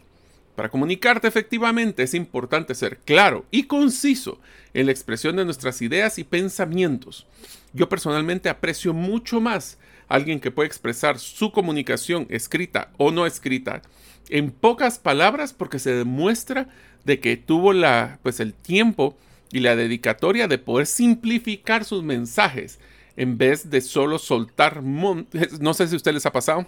Para 0.55 0.69
comunicarte 0.69 1.27
efectivamente 1.27 2.03
es 2.03 2.13
importante 2.13 2.73
ser 2.73 2.99
claro 2.99 3.45
y 3.51 3.63
conciso 3.63 4.39
en 4.73 4.85
la 4.85 4.93
expresión 4.93 5.35
de 5.35 5.45
nuestras 5.45 5.81
ideas 5.81 6.19
y 6.19 6.23
pensamientos. 6.23 7.27
Yo 7.73 7.89
personalmente 7.89 8.47
aprecio 8.47 8.93
mucho 8.93 9.41
más 9.41 9.77
alguien 10.09 10.39
que 10.39 10.51
puede 10.51 10.67
expresar 10.67 11.19
su 11.19 11.51
comunicación 11.51 12.27
escrita 12.29 12.91
o 12.97 13.11
no 13.11 13.25
escrita 13.25 13.81
en 14.29 14.51
pocas 14.51 14.99
palabras 14.99 15.53
porque 15.53 15.79
se 15.79 15.93
demuestra 15.93 16.67
de 17.05 17.19
que 17.19 17.37
tuvo 17.37 17.73
la, 17.73 18.19
pues 18.21 18.39
el 18.39 18.53
tiempo 18.53 19.17
y 19.51 19.61
la 19.61 19.75
dedicatoria 19.75 20.47
de 20.47 20.57
poder 20.57 20.85
simplificar 20.85 21.85
sus 21.85 22.03
mensajes 22.03 22.79
en 23.15 23.37
vez 23.37 23.69
de 23.69 23.81
solo 23.81 24.19
soltar, 24.19 24.83
no 24.83 25.73
sé 25.73 25.87
si 25.87 25.95
a 25.95 25.97
ustedes 25.97 26.15
les 26.15 26.25
ha 26.25 26.31
pasado, 26.31 26.67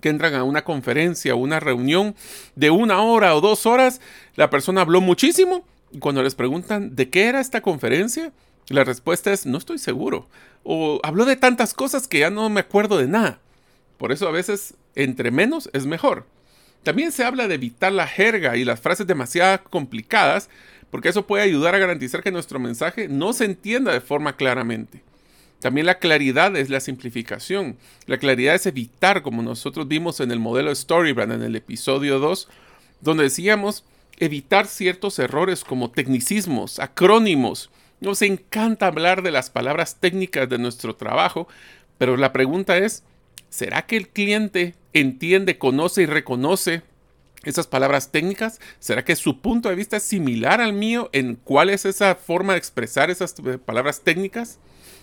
que 0.00 0.08
entran 0.08 0.34
a 0.34 0.44
una 0.44 0.64
conferencia 0.64 1.34
o 1.34 1.38
una 1.38 1.60
reunión 1.60 2.14
de 2.56 2.70
una 2.70 3.02
hora 3.02 3.34
o 3.34 3.40
dos 3.40 3.66
horas, 3.66 4.00
la 4.36 4.50
persona 4.50 4.80
habló 4.80 5.00
muchísimo 5.00 5.64
y 5.92 5.98
cuando 5.98 6.22
les 6.22 6.34
preguntan 6.34 6.96
de 6.96 7.10
qué 7.10 7.26
era 7.26 7.40
esta 7.40 7.60
conferencia, 7.60 8.32
la 8.68 8.84
respuesta 8.84 9.32
es 9.32 9.46
no 9.46 9.58
estoy 9.58 9.78
seguro. 9.78 10.28
O 10.64 11.00
habló 11.02 11.24
de 11.24 11.36
tantas 11.36 11.74
cosas 11.74 12.06
que 12.06 12.20
ya 12.20 12.30
no 12.30 12.48
me 12.48 12.60
acuerdo 12.60 12.98
de 12.98 13.08
nada. 13.08 13.40
Por 13.98 14.12
eso 14.12 14.28
a 14.28 14.32
veces 14.32 14.74
entre 14.94 15.30
menos 15.30 15.70
es 15.72 15.86
mejor. 15.86 16.26
También 16.82 17.12
se 17.12 17.24
habla 17.24 17.48
de 17.48 17.54
evitar 17.54 17.92
la 17.92 18.06
jerga 18.06 18.56
y 18.56 18.64
las 18.64 18.80
frases 18.80 19.06
demasiado 19.06 19.62
complicadas, 19.64 20.50
porque 20.90 21.08
eso 21.08 21.26
puede 21.26 21.44
ayudar 21.44 21.74
a 21.74 21.78
garantizar 21.78 22.22
que 22.22 22.32
nuestro 22.32 22.58
mensaje 22.58 23.08
no 23.08 23.32
se 23.32 23.44
entienda 23.44 23.92
de 23.92 24.00
forma 24.00 24.36
claramente. 24.36 25.02
También 25.60 25.86
la 25.86 26.00
claridad 26.00 26.56
es 26.56 26.70
la 26.70 26.80
simplificación. 26.80 27.76
La 28.06 28.18
claridad 28.18 28.56
es 28.56 28.66
evitar, 28.66 29.22
como 29.22 29.42
nosotros 29.42 29.86
vimos 29.86 30.18
en 30.18 30.32
el 30.32 30.40
modelo 30.40 30.74
Storybrand 30.74 31.32
en 31.32 31.42
el 31.42 31.54
episodio 31.54 32.18
2, 32.18 32.48
donde 33.00 33.24
decíamos 33.24 33.84
evitar 34.18 34.66
ciertos 34.66 35.20
errores 35.20 35.62
como 35.62 35.92
tecnicismos, 35.92 36.80
acrónimos. 36.80 37.70
Nos 38.02 38.20
encanta 38.22 38.88
hablar 38.88 39.22
de 39.22 39.30
las 39.30 39.48
palabras 39.48 39.98
técnicas 40.00 40.48
de 40.48 40.58
nuestro 40.58 40.96
trabajo, 40.96 41.46
pero 41.98 42.16
la 42.16 42.32
pregunta 42.32 42.76
es, 42.76 43.04
¿será 43.48 43.86
que 43.86 43.96
el 43.96 44.08
cliente 44.08 44.74
entiende, 44.92 45.56
conoce 45.56 46.02
y 46.02 46.06
reconoce 46.06 46.82
esas 47.44 47.68
palabras 47.68 48.10
técnicas? 48.10 48.60
¿Será 48.80 49.04
que 49.04 49.14
su 49.14 49.40
punto 49.40 49.68
de 49.68 49.76
vista 49.76 49.98
es 49.98 50.02
similar 50.02 50.60
al 50.60 50.72
mío 50.72 51.10
en 51.12 51.36
cuál 51.36 51.70
es 51.70 51.84
esa 51.84 52.16
forma 52.16 52.54
de 52.54 52.58
expresar 52.58 53.08
esas 53.08 53.36
palabras 53.64 54.00
técnicas? 54.00 54.58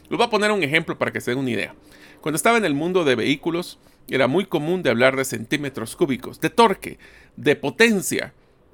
Les 0.09 0.17
voy 0.17 0.27
a 0.27 0.29
poner 0.29 0.51
un 0.51 0.63
ejemplo 0.63 0.97
para 0.97 1.13
que 1.13 1.21
se 1.21 1.31
den 1.31 1.39
una 1.39 1.51
idea. 1.51 1.75
Cuando 2.19 2.35
estaba 2.35 2.57
en 2.57 2.65
el 2.65 2.73
mundo 2.73 3.05
de 3.05 3.15
vehículos, 3.15 3.79
era 4.09 4.27
muy 4.27 4.45
común 4.45 4.83
de 4.83 4.89
hablar 4.89 5.15
de 5.15 5.23
centímetros 5.23 5.95
cúbicos, 5.95 6.41
de 6.41 6.49
torque, 6.49 6.99
de 7.37 7.55
potencia. 7.55 8.33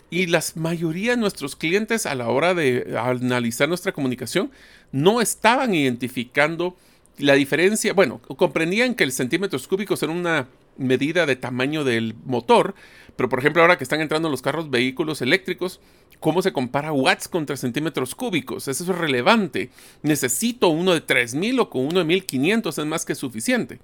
Y 0.10 0.28
la 0.28 0.44
mayoría 0.56 1.12
de 1.12 1.18
nuestros 1.18 1.56
clientes 1.56 2.06
a 2.06 2.16
la 2.16 2.30
hora 2.30 2.54
de 2.54 2.96
analizar 2.98 3.68
nuestra 3.68 3.92
comunicación 3.92 4.52
no 4.92 5.20
estaban 5.20 5.74
identificando 5.74 6.76
la 7.18 7.34
diferencia, 7.34 7.94
bueno, 7.94 8.20
comprendían 8.20 8.94
que 8.94 9.04
el 9.04 9.12
centímetros 9.12 9.68
cúbicos 9.68 10.04
era 10.04 10.12
una 10.12 10.48
medida 10.78 11.26
de 11.26 11.36
tamaño 11.36 11.84
del 11.84 12.14
motor, 12.26 12.76
pero 13.16 13.30
por 13.30 13.40
ejemplo 13.40 13.62
ahora 13.62 13.78
que 13.78 13.86
están 13.86 14.02
entrando 14.02 14.30
los 14.30 14.42
carros 14.42 14.70
vehículos 14.70 15.22
eléctricos, 15.22 15.80
¿cómo 16.20 16.42
se 16.42 16.52
compara 16.52 16.92
watts 16.92 17.28
contra 17.28 17.56
centímetros 17.56 18.16
cúbicos? 18.16 18.68
Eso 18.68 18.84
es 18.84 18.98
relevante. 18.98 19.70
Necesito 20.04 20.68
uno 20.68 20.94
de 20.94 21.02
3000 21.02 21.60
o 21.60 21.70
con 21.70 21.86
uno 21.86 22.00
de 22.00 22.06
1500 22.06 22.78
es 22.78 22.86
más 22.86 23.06
que 23.06 23.16
suficiente. 23.16 23.80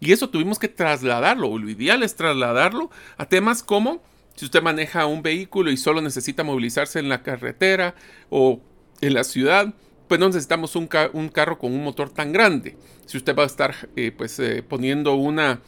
Y 0.00 0.12
eso 0.12 0.30
tuvimos 0.30 0.58
que 0.58 0.68
trasladarlo, 0.68 1.58
lo 1.58 1.68
ideal 1.68 2.02
es 2.02 2.16
trasladarlo 2.16 2.90
a 3.18 3.26
temas 3.26 3.62
como 3.62 4.02
si 4.34 4.44
usted 4.44 4.62
maneja 4.62 5.06
un 5.06 5.22
vehículo 5.22 5.70
y 5.70 5.76
solo 5.76 6.00
necesita 6.00 6.44
movilizarse 6.44 6.98
en 6.98 7.08
la 7.08 7.22
carretera 7.22 7.94
o 8.30 8.60
en 9.00 9.14
la 9.14 9.24
ciudad, 9.24 9.74
pues 10.08 10.18
no 10.18 10.26
necesitamos 10.26 10.76
un, 10.76 10.86
carro 10.86 11.58
con 11.58 11.72
un 11.72 11.84
motor 11.84 12.10
tan 12.10 12.32
grande. 12.32 12.76
Si 13.06 13.16
usted 13.16 13.36
va 13.36 13.44
a 13.44 13.46
estar 13.46 13.74
eh, 13.96 14.12
pues 14.16 14.38
eh, 14.40 14.62
poniendo 14.62 15.14
una 15.14 15.60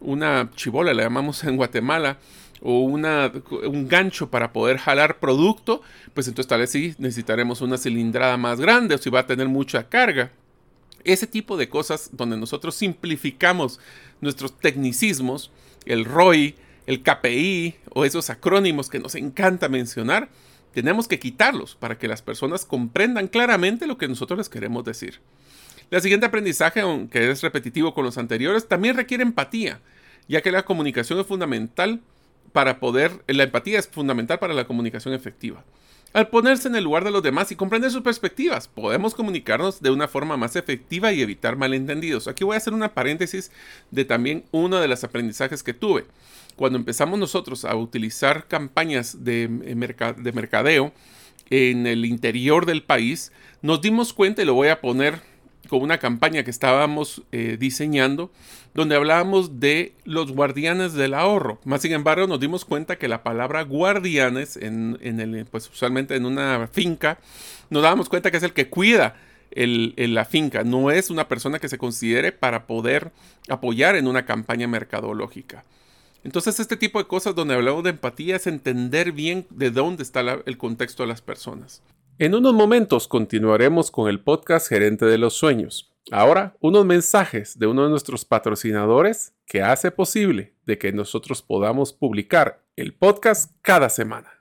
una 0.00 0.50
chibola, 0.54 0.94
le 0.94 1.02
llamamos 1.02 1.44
en 1.44 1.56
Guatemala, 1.56 2.18
o 2.62 2.80
una, 2.80 3.32
un 3.66 3.88
gancho 3.88 4.30
para 4.30 4.52
poder 4.52 4.76
jalar 4.78 5.18
producto, 5.18 5.82
pues 6.12 6.28
entonces 6.28 6.48
tal 6.48 6.60
vez 6.60 6.70
sí 6.70 6.94
necesitaremos 6.98 7.62
una 7.62 7.78
cilindrada 7.78 8.36
más 8.36 8.60
grande 8.60 8.94
o 8.94 8.98
si 8.98 9.08
va 9.08 9.20
a 9.20 9.26
tener 9.26 9.48
mucha 9.48 9.88
carga. 9.88 10.30
Ese 11.02 11.26
tipo 11.26 11.56
de 11.56 11.70
cosas 11.70 12.10
donde 12.12 12.36
nosotros 12.36 12.74
simplificamos 12.74 13.80
nuestros 14.20 14.58
tecnicismos, 14.58 15.50
el 15.86 16.04
ROI, 16.04 16.54
el 16.86 17.02
KPI 17.02 17.76
o 17.90 18.04
esos 18.04 18.30
acrónimos 18.30 18.88
que 18.88 18.98
nos 18.98 19.14
encanta 19.14 19.68
mencionar, 19.68 20.28
tenemos 20.72 21.08
que 21.08 21.18
quitarlos 21.18 21.74
para 21.74 21.98
que 21.98 22.08
las 22.08 22.22
personas 22.22 22.64
comprendan 22.64 23.28
claramente 23.28 23.86
lo 23.86 23.98
que 23.98 24.08
nosotros 24.08 24.38
les 24.38 24.48
queremos 24.48 24.84
decir. 24.84 25.20
El 25.90 26.00
siguiente 26.00 26.26
aprendizaje, 26.26 26.80
aunque 26.80 27.30
es 27.30 27.42
repetitivo 27.42 27.94
con 27.94 28.04
los 28.04 28.18
anteriores, 28.18 28.68
también 28.68 28.96
requiere 28.96 29.24
empatía, 29.24 29.80
ya 30.28 30.40
que 30.40 30.52
la 30.52 30.64
comunicación 30.64 31.18
es 31.18 31.26
fundamental 31.26 32.00
para 32.52 32.78
poder, 32.78 33.24
la 33.26 33.42
empatía 33.42 33.78
es 33.78 33.88
fundamental 33.88 34.38
para 34.38 34.54
la 34.54 34.66
comunicación 34.66 35.14
efectiva. 35.14 35.64
Al 36.12 36.28
ponerse 36.28 36.66
en 36.66 36.74
el 36.74 36.82
lugar 36.82 37.04
de 37.04 37.12
los 37.12 37.22
demás 37.22 37.52
y 37.52 37.56
comprender 37.56 37.90
sus 37.92 38.02
perspectivas, 38.02 38.66
podemos 38.66 39.14
comunicarnos 39.14 39.80
de 39.80 39.90
una 39.90 40.08
forma 40.08 40.36
más 40.36 40.56
efectiva 40.56 41.12
y 41.12 41.22
evitar 41.22 41.56
malentendidos. 41.56 42.26
Aquí 42.26 42.42
voy 42.42 42.54
a 42.54 42.56
hacer 42.56 42.72
una 42.72 42.94
paréntesis 42.94 43.52
de 43.92 44.04
también 44.04 44.44
uno 44.50 44.80
de 44.80 44.88
los 44.88 45.04
aprendizajes 45.04 45.62
que 45.62 45.72
tuve. 45.72 46.06
Cuando 46.56 46.78
empezamos 46.78 47.18
nosotros 47.18 47.64
a 47.64 47.74
utilizar 47.76 48.46
campañas 48.48 49.24
de, 49.24 49.48
de 49.48 50.32
mercadeo 50.32 50.92
en 51.48 51.86
el 51.86 52.04
interior 52.04 52.66
del 52.66 52.82
país, 52.82 53.32
nos 53.62 53.80
dimos 53.80 54.12
cuenta, 54.12 54.42
y 54.42 54.44
lo 54.44 54.54
voy 54.54 54.68
a 54.68 54.80
poner 54.80 55.20
con 55.68 55.82
una 55.82 55.98
campaña 55.98 56.42
que 56.42 56.50
estábamos 56.50 57.22
eh, 57.32 57.56
diseñando 57.58 58.30
donde 58.74 58.96
hablábamos 58.96 59.60
de 59.60 59.94
los 60.04 60.32
guardianes 60.32 60.94
del 60.94 61.14
ahorro. 61.14 61.60
Más 61.64 61.82
sin 61.82 61.92
embargo, 61.92 62.26
nos 62.26 62.40
dimos 62.40 62.64
cuenta 62.64 62.98
que 62.98 63.08
la 63.08 63.22
palabra 63.22 63.62
guardianes, 63.62 64.56
en, 64.56 64.98
el, 65.00 65.46
pues 65.46 65.68
usualmente 65.68 66.14
en 66.16 66.24
una 66.24 66.68
finca, 66.68 67.18
nos 67.68 67.82
dábamos 67.82 68.08
cuenta 68.08 68.30
que 68.30 68.36
es 68.36 68.42
el 68.42 68.52
que 68.52 68.68
cuida 68.68 69.16
el, 69.50 69.94
la 69.96 70.24
finca, 70.24 70.62
no 70.62 70.90
es 70.90 71.10
una 71.10 71.26
persona 71.26 71.58
que 71.58 71.68
se 71.68 71.78
considere 71.78 72.32
para 72.32 72.66
poder 72.66 73.12
apoyar 73.48 73.96
en 73.96 74.06
una 74.06 74.24
campaña 74.24 74.68
mercadológica. 74.68 75.64
Entonces 76.24 76.60
este 76.60 76.76
tipo 76.76 76.98
de 76.98 77.06
cosas 77.06 77.34
donde 77.34 77.54
hablamos 77.54 77.84
de 77.84 77.90
empatía 77.90 78.36
es 78.36 78.46
entender 78.46 79.12
bien 79.12 79.46
de 79.50 79.70
dónde 79.70 80.02
está 80.02 80.20
el 80.20 80.58
contexto 80.58 81.02
de 81.02 81.08
las 81.08 81.22
personas. 81.22 81.82
En 82.18 82.34
unos 82.34 82.52
momentos 82.52 83.08
continuaremos 83.08 83.90
con 83.90 84.08
el 84.08 84.20
podcast 84.20 84.68
Gerente 84.68 85.06
de 85.06 85.18
los 85.18 85.34
Sueños. 85.34 85.94
Ahora, 86.10 86.56
unos 86.60 86.84
mensajes 86.84 87.58
de 87.58 87.66
uno 87.66 87.84
de 87.84 87.90
nuestros 87.90 88.24
patrocinadores 88.24 89.32
que 89.46 89.62
hace 89.62 89.90
posible 89.90 90.54
de 90.66 90.76
que 90.76 90.92
nosotros 90.92 91.40
podamos 91.42 91.92
publicar 91.92 92.62
el 92.76 92.94
podcast 92.94 93.52
cada 93.62 93.88
semana. 93.88 94.39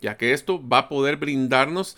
ya 0.00 0.16
que 0.16 0.32
esto 0.32 0.66
va 0.66 0.78
a 0.78 0.88
poder 0.88 1.16
brindarnos 1.16 1.96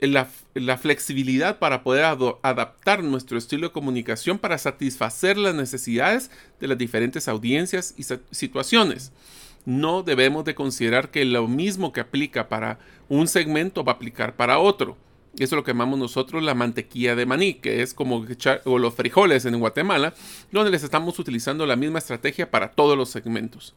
la, 0.00 0.76
flexibilidad 0.76 1.58
para 1.58 1.82
poder 1.82 2.04
adaptar 2.04 3.02
nuestro 3.04 3.38
estilo 3.38 3.68
de 3.68 3.72
comunicación 3.72 4.38
para 4.38 4.58
satisfacer 4.58 5.38
las 5.38 5.54
necesidades 5.54 6.30
de 6.60 6.68
las 6.68 6.78
diferentes 6.78 7.28
audiencias 7.28 7.94
y 7.96 8.04
situaciones. 8.34 9.12
No 9.64 10.02
debemos 10.02 10.44
de 10.44 10.56
considerar 10.56 11.10
que 11.10 11.24
lo 11.24 11.46
mismo 11.46 11.92
que 11.92 12.00
aplica 12.00 12.48
para 12.48 12.80
un 13.08 13.28
segmento 13.28 13.84
va 13.84 13.92
a 13.92 13.94
aplicar 13.94 14.34
para 14.34 14.58
otro. 14.58 14.96
Eso 15.34 15.44
es 15.44 15.52
lo 15.52 15.64
que 15.64 15.70
llamamos 15.70 15.98
nosotros 15.98 16.42
la 16.42 16.54
mantequilla 16.54 17.14
de 17.14 17.24
maní, 17.24 17.54
que 17.54 17.82
es 17.82 17.94
como 17.94 18.26
los 18.66 18.94
frijoles 18.94 19.44
en 19.44 19.58
Guatemala, 19.58 20.12
donde 20.50 20.70
les 20.70 20.82
estamos 20.82 21.18
utilizando 21.18 21.64
la 21.64 21.76
misma 21.76 22.00
estrategia 22.00 22.50
para 22.50 22.72
todos 22.72 22.98
los 22.98 23.10
segmentos. 23.10 23.74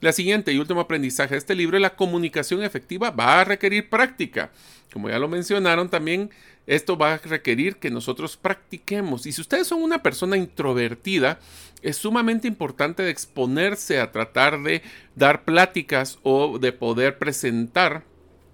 La 0.00 0.12
siguiente 0.12 0.52
y 0.52 0.58
último 0.58 0.80
aprendizaje 0.80 1.34
de 1.34 1.38
este 1.38 1.56
libro 1.56 1.76
es 1.76 1.82
la 1.82 1.96
comunicación 1.96 2.62
efectiva 2.62 3.10
va 3.10 3.40
a 3.40 3.44
requerir 3.44 3.88
práctica. 3.88 4.52
Como 4.92 5.10
ya 5.10 5.18
lo 5.18 5.26
mencionaron 5.26 5.88
también, 5.88 6.30
esto 6.68 6.96
va 6.96 7.14
a 7.14 7.18
requerir 7.18 7.76
que 7.76 7.90
nosotros 7.90 8.36
practiquemos. 8.36 9.26
Y 9.26 9.32
si 9.32 9.40
ustedes 9.40 9.66
son 9.66 9.82
una 9.82 10.02
persona 10.02 10.36
introvertida, 10.36 11.40
es 11.82 11.96
sumamente 11.96 12.46
importante 12.46 13.08
exponerse 13.08 14.00
a 14.00 14.12
tratar 14.12 14.62
de 14.62 14.82
dar 15.16 15.44
pláticas 15.44 16.18
o 16.22 16.58
de 16.58 16.72
poder 16.72 17.18
presentar 17.18 18.04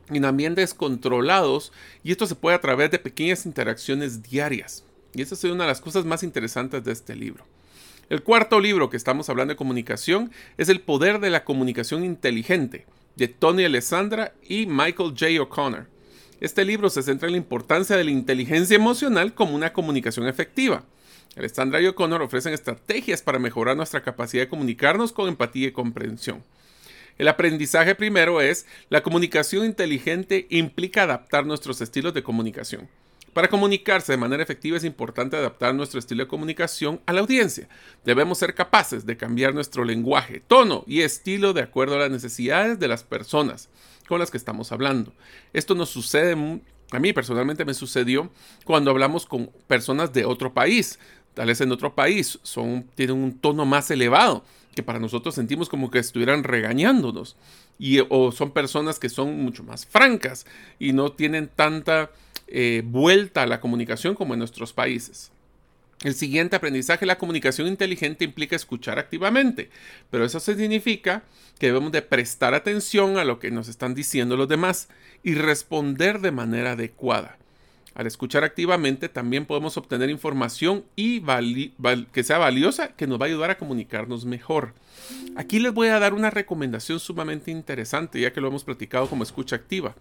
en 0.09 0.25
ambientes 0.25 0.73
controlados. 0.73 1.73
Y 2.03 2.13
esto 2.13 2.27
se 2.27 2.37
puede 2.37 2.57
a 2.57 2.61
través 2.61 2.91
de 2.91 2.99
pequeñas 2.99 3.45
interacciones 3.45 4.23
diarias. 4.23 4.85
Y 5.13 5.21
esa 5.21 5.35
es 5.35 5.45
una 5.45 5.65
de 5.65 5.71
las 5.71 5.83
cosas 5.83 6.07
más 6.07 6.23
interesantes 6.23 6.83
de 6.85 6.93
este 6.93 7.15
libro. 7.15 7.45
El 8.11 8.23
cuarto 8.23 8.61
libro 8.61 8.91
que 8.91 8.99
estamos 8.99 9.31
hablando 9.31 9.53
de 9.53 9.57
comunicación 9.57 10.31
es 10.59 10.69
El 10.69 10.81
poder 10.81 11.21
de 11.21 11.31
la 11.31 11.45
comunicación 11.45 12.05
inteligente, 12.05 12.85
de 13.17 13.29
Tony 13.29 13.65
Alessandra 13.65 14.35
y 14.47 14.67
Michael 14.67 15.15
J. 15.19 15.41
O'Connor. 15.41 15.87
Este 16.41 16.67
libro 16.67 16.91
se 16.91 17.03
centra 17.03 17.29
en 17.29 17.33
la 17.33 17.39
importancia 17.39 17.97
de 17.97 18.05
la 18.05 18.11
inteligencia 18.11 18.77
emocional 18.77 19.33
como 19.33 19.55
una 19.55 19.73
comunicación 19.73 20.29
efectiva. 20.29 20.85
Alessandra 21.35 21.81
y 21.81 21.87
O'Connor 21.87 22.21
ofrecen 22.21 22.53
estrategias 22.53 23.23
para 23.23 23.39
mejorar 23.39 23.75
nuestra 23.75 24.03
capacidad 24.03 24.43
de 24.43 24.49
comunicarnos 24.51 25.13
con 25.13 25.29
empatía 25.29 25.69
y 25.69 25.73
comprensión. 25.73 26.43
El 27.17 27.29
aprendizaje 27.29 27.95
primero 27.95 28.43
es, 28.43 28.67
la 28.91 29.03
comunicación 29.03 29.65
inteligente 29.65 30.47
implica 30.51 31.05
adaptar 31.05 31.47
nuestros 31.47 31.81
estilos 31.81 32.13
de 32.13 32.23
comunicación. 32.23 32.87
Para 33.35 33.49
comunicarse 33.49 34.13
de 34.13 34.19
manera 34.19 34.45
efectiva 34.45 34.77
es 34.77 34.85
importante 34.85 35.37
adaptar 35.37 35.75
nuestro 35.75 35.99
estilo 35.99 36.23
de 36.23 36.29
comunicación 36.29 37.01
a 37.05 37.13
la 37.13 37.21
audiencia. 37.21 37.69
Debemos 38.05 38.39
ser 38.39 38.55
capaces 38.55 39.07
de 39.07 39.17
cambiar 39.17 39.53
nuestro 39.53 39.85
lenguaje, 39.85 40.41
tono 40.41 40.85
y 40.87 41.01
estilo 41.01 41.53
de 41.53 41.63
acuerdo 41.63 41.97
a 41.97 41.99
las 41.99 42.13
necesidades 42.13 42.79
de 42.79 42.87
las 42.87 43.03
personas 43.03 43.69
con 44.07 44.21
las 44.21 44.31
que 44.31 44.37
estamos 44.37 44.71
hablando. 44.71 45.13
Esto 45.53 45.75
nos 45.75 45.91
sucede, 45.91 46.61
a 46.93 46.99
mí 47.01 47.13
personalmente 47.13 47.65
me 47.65 47.75
sucedió 47.75 48.31
cuando 48.65 48.93
hablamos 48.93 49.27
con 49.27 49.51
personas 49.67 50.13
de 50.13 50.25
otro 50.25 50.55
país. 50.55 51.01
Tal 51.35 51.49
vez 51.49 51.61
en 51.61 51.73
otro 51.73 51.93
país 51.93 52.39
son, 52.45 52.89
tienen 52.95 53.17
un 53.17 53.37
tono 53.37 53.67
más 53.67 53.91
elevado 53.91 54.45
que 54.77 54.85
para 54.85 55.01
nosotros 55.01 55.35
sentimos 55.35 55.69
como 55.69 55.91
que 55.91 55.99
estuvieran 55.99 56.45
regañándonos. 56.45 57.37
Y, 57.79 58.01
o 58.09 58.31
son 58.33 58.53
personas 58.53 58.99
que 58.99 59.09
son 59.09 59.43
mucho 59.43 59.65
más 59.65 59.85
francas 59.87 60.47
y 60.79 60.93
no 60.93 61.13
tienen 61.13 61.49
tanta 61.49 62.11
eh, 62.47 62.83
vuelta 62.85 63.43
a 63.43 63.47
la 63.47 63.61
comunicación 63.61 64.15
como 64.15 64.35
en 64.35 64.39
nuestros 64.39 64.73
países. 64.73 65.33
El 66.03 66.15
siguiente 66.15 66.57
aprendizaje, 66.57 67.07
la 67.07 67.19
comunicación 67.19 67.67
inteligente 67.67 68.25
implica 68.25 68.57
escuchar 68.57 68.99
activamente, 68.99 69.71
pero 70.11 70.25
eso 70.25 70.39
significa 70.39 71.23
que 71.59 71.69
debemos 71.69 71.93
de 71.93 72.03
prestar 72.03 72.53
atención 72.55 73.17
a 73.17 73.25
lo 73.25 73.39
que 73.39 73.51
nos 73.51 73.69
están 73.69 73.95
diciendo 73.95 74.37
los 74.37 74.49
demás 74.49 74.89
y 75.23 75.35
responder 75.35 76.21
de 76.21 76.31
manera 76.31 76.73
adecuada. 76.73 77.39
Al 77.95 78.07
escuchar 78.09 78.43
activamente 78.43 79.09
también 79.09 79.47
podemos 79.47 79.77
obtener 79.77 80.11
información 80.11 80.85
y 80.97 81.23
que 82.13 82.25
sea 82.25 82.39
valiosa 82.39 82.89
que 82.89 83.07
nos 83.07 83.21
va 83.21 83.27
a 83.27 83.29
ayudar 83.29 83.51
a 83.51 83.59
comunicarnos 83.59 84.25
mejor. 84.25 84.75
Aquí 85.37 85.61
les 85.61 85.73
voy 85.73 85.89
a 85.89 86.01
dar 86.01 86.13
una 86.13 86.31
recomendación 86.31 86.99
sumamente 86.99 87.51
interesante 87.53 88.21
ya 88.21 88.33
que 88.33 88.41
lo 88.41 88.49
hemos 88.49 88.65
platicado 88.65 89.09
como 89.09 89.23
escucha 89.23 89.57
activa. 89.57 89.95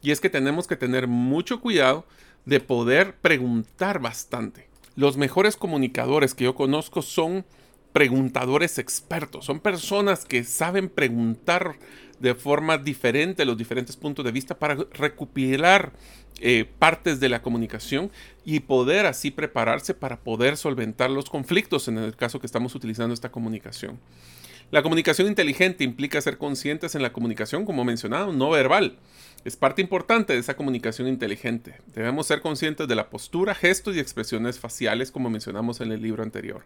Y 0.00 0.12
es 0.12 0.20
que 0.20 0.30
tenemos 0.30 0.66
que 0.68 0.76
tener 0.76 1.08
mucho 1.08 1.60
cuidado 1.60 2.06
de 2.46 2.60
poder 2.60 3.16
preguntar 3.16 4.00
bastante. 4.00 4.68
Los 4.94 5.16
mejores 5.16 5.56
comunicadores 5.56 6.34
que 6.34 6.44
yo 6.44 6.54
conozco 6.54 7.02
son 7.02 7.44
preguntadores 7.92 8.78
expertos, 8.78 9.44
son 9.44 9.58
personas 9.58 10.24
que 10.24 10.44
saben 10.44 10.88
preguntar 10.88 11.76
de 12.20 12.34
forma 12.34 12.78
diferente 12.78 13.44
los 13.44 13.56
diferentes 13.56 13.96
puntos 13.96 14.24
de 14.24 14.30
vista 14.30 14.58
para 14.58 14.76
recopilar 14.92 15.92
eh, 16.40 16.66
partes 16.78 17.20
de 17.20 17.28
la 17.28 17.42
comunicación 17.42 18.10
y 18.44 18.60
poder 18.60 19.06
así 19.06 19.30
prepararse 19.30 19.94
para 19.94 20.20
poder 20.20 20.56
solventar 20.56 21.10
los 21.10 21.28
conflictos 21.28 21.86
en 21.88 21.98
el 21.98 22.16
caso 22.16 22.40
que 22.40 22.46
estamos 22.46 22.74
utilizando 22.74 23.12
esta 23.12 23.30
comunicación. 23.30 23.98
La 24.70 24.82
comunicación 24.82 25.26
inteligente 25.26 25.82
implica 25.82 26.20
ser 26.20 26.38
conscientes 26.38 26.94
en 26.94 27.02
la 27.02 27.12
comunicación, 27.12 27.64
como 27.64 27.84
mencionado, 27.84 28.32
no 28.32 28.50
verbal. 28.50 28.98
Es 29.44 29.56
parte 29.56 29.82
importante 29.82 30.32
de 30.32 30.38
esa 30.38 30.54
comunicación 30.56 31.08
inteligente. 31.08 31.74
Debemos 31.92 32.28
ser 32.28 32.40
conscientes 32.40 32.86
de 32.86 32.94
la 32.94 33.10
postura, 33.10 33.54
gestos 33.54 33.96
y 33.96 33.98
expresiones 34.00 34.60
faciales, 34.60 35.10
como 35.10 35.28
mencionamos 35.28 35.80
en 35.80 35.90
el 35.90 36.00
libro 36.00 36.22
anterior. 36.22 36.64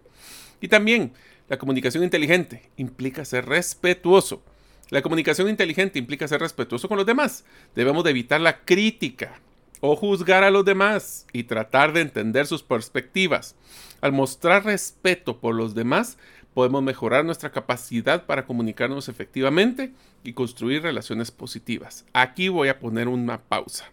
Y 0.60 0.68
también, 0.68 1.14
la 1.48 1.56
comunicación 1.56 2.04
inteligente 2.04 2.68
implica 2.76 3.24
ser 3.24 3.46
respetuoso. 3.46 4.42
La 4.90 5.00
comunicación 5.00 5.48
inteligente 5.48 5.98
implica 5.98 6.28
ser 6.28 6.40
respetuoso 6.40 6.88
con 6.88 6.98
los 6.98 7.06
demás. 7.06 7.44
Debemos 7.74 8.04
de 8.04 8.10
evitar 8.10 8.40
la 8.40 8.60
crítica 8.64 9.40
o 9.86 9.96
juzgar 9.96 10.44
a 10.44 10.50
los 10.50 10.64
demás 10.64 11.26
y 11.30 11.44
tratar 11.44 11.92
de 11.92 12.00
entender 12.00 12.46
sus 12.46 12.62
perspectivas. 12.62 13.54
Al 14.00 14.12
mostrar 14.12 14.64
respeto 14.64 15.36
por 15.36 15.54
los 15.54 15.74
demás, 15.74 16.16
podemos 16.54 16.82
mejorar 16.82 17.26
nuestra 17.26 17.52
capacidad 17.52 18.24
para 18.24 18.46
comunicarnos 18.46 19.10
efectivamente 19.10 19.92
y 20.22 20.32
construir 20.32 20.80
relaciones 20.80 21.30
positivas. 21.30 22.06
Aquí 22.14 22.48
voy 22.48 22.68
a 22.68 22.78
poner 22.78 23.08
una 23.08 23.42
pausa. 23.42 23.90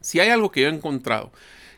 Si 0.00 0.20
hay 0.20 0.28
algo 0.28 0.52
que 0.52 0.60
yo 0.60 0.68
he 0.68 0.72
encontrado 0.72 1.32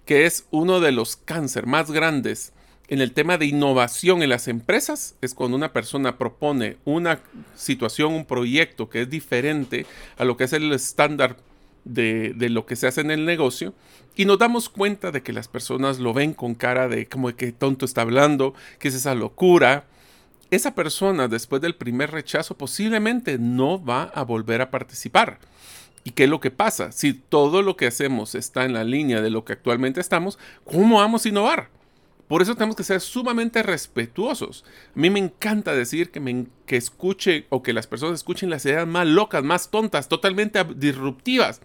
que 0.05 0.27
es 0.27 0.47
uno 0.51 0.81
de 0.81 0.93
los 0.93 1.17
cánceres 1.17 1.71
más 1.71 1.91
grandes 1.91 2.53
en 2.89 3.01
el 3.01 3.13
tema 3.13 3.39
de 3.39 3.47
innovación 3.47 4.23
en 4.23 4.29
las 4.29 4.47
empresas, 4.47 5.15
es 5.23 5.33
cuando 5.33 5.57
una 5.57 5.73
persona 5.73 6.19
propone 6.19 6.77
una 6.85 7.21
situación, 7.57 8.13
un 8.13 8.27
proyecto 8.27 8.91
que 8.91 9.01
es 9.01 9.09
diferente 9.09 9.87
a 10.19 10.27
lo 10.27 10.37
que 10.37 10.45
es 10.45 10.53
el 10.53 10.71
estándar 10.75 11.39
de, 11.85 12.33
de, 12.35 12.49
lo 12.49 12.67
que 12.67 12.77
se 12.77 12.87
hace 12.87 13.01
en 13.01 13.11
el 13.11 13.25
negocio 13.25 13.75
y 14.15 14.25
nos 14.25 14.39
damos 14.39 14.69
cuenta 14.69 15.11
de 15.11 15.23
que 15.23 15.33
las 15.33 15.49
personas 15.49 15.99
lo 15.99 16.13
ven 16.13 16.35
con 16.35 16.55
cara 16.55 16.89
de 16.89 17.07
como 17.07 17.29
de 17.29 17.35
que 17.35 17.53
tonto 17.53 17.85
está 17.85 18.03
hablando, 18.03 18.55
que 18.79 18.89
es 18.89 18.95
esa 18.95 19.15
locura, 19.15 19.87
esa 20.51 20.75
persona 20.75 21.29
después 21.29 21.63
del 21.63 21.75
primer 21.75 22.11
rechazo 22.11 22.57
posiblemente 22.57 23.39
no 23.39 23.83
va 23.83 24.05
a 24.15 24.23
volver 24.23 24.61
a 24.61 24.71
participar. 24.71 25.39
¿Y 26.05 26.11
qué 26.11 26.25
es 26.25 26.31
lo 26.31 26.41
que 26.41 26.51
pasa? 26.51 26.93
Si 26.93 27.15
todo 27.15 27.63
lo 27.63 27.77
que 27.77 27.87
hacemos 27.87 28.35
está 28.35 28.65
en 28.65 28.75
la 28.75 28.85
línea 28.85 29.21
de 29.21 29.31
lo 29.31 29.45
que 29.45 29.53
actualmente 29.53 30.01
estamos, 30.01 30.39
¿cómo 30.65 30.99
vamos 30.99 31.25
a 31.25 31.29
innovar? 31.29 31.71
Por 32.33 32.41
eso 32.41 32.55
tenemos 32.55 32.77
que 32.77 32.83
ser 32.83 33.03
sumamente 33.03 33.63
respetuosos. 33.63 34.65
A 34.97 34.99
mí 34.99 35.11
me 35.11 35.19
encanta 35.19 35.75
decir 35.75 36.11
que, 36.11 36.19
me, 36.19 36.47
que 36.65 36.79
escuche 36.79 37.45
o 37.51 37.63
que 37.63 37.75
las 37.75 37.87
personas 37.87 38.15
escuchen 38.15 38.49
las 38.49 38.65
ideas 38.65 38.87
más 38.87 39.07
locas, 39.07 39.45
más 39.45 39.71
tontas, 39.71 40.09
totalmente 40.09 40.65
disruptivas. 40.75 41.61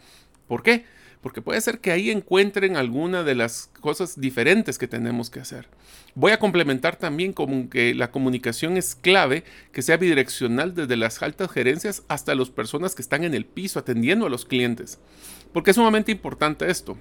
¿Por 0.45 0.63
qué? 0.63 0.84
Porque 1.21 1.41
puede 1.41 1.62
ser 1.62 1.80
que 1.80 1.91
ahí 1.91 2.12
encuentren 2.12 2.75
alguna 2.75 3.23
de 3.23 3.34
las 3.34 3.69
cosas 3.80 4.19
diferentes 4.19 4.77
que 4.77 4.89
tenemos 4.89 5.30
que 5.30 5.39
hacer. 5.39 5.69
Voy 6.15 6.34
a 6.34 6.39
complementar 6.39 6.97
también 6.97 7.32
como 7.32 7.69
que 7.69 7.95
la 7.95 8.12
comunicación 8.12 8.75
es 8.75 8.93
clave, 8.93 9.45
que 9.71 9.82
sea 9.82 9.95
bidireccional 9.95 10.75
desde 10.75 10.97
las 10.97 11.23
altas 11.23 11.49
gerencias 11.49 12.03
hasta 12.10 12.36
las 12.36 12.49
personas 12.49 12.93
que 12.93 13.03
están 13.03 13.23
en 13.23 13.36
el 13.36 13.45
piso 13.45 13.80
atendiendo 13.80 14.25
a 14.25 14.30
los 14.30 14.43
clientes. 14.43 14.99
Porque 15.53 15.71
es 15.71 15.77
sumamente 15.77 16.12
importante 16.12 16.69
esto 16.69 16.97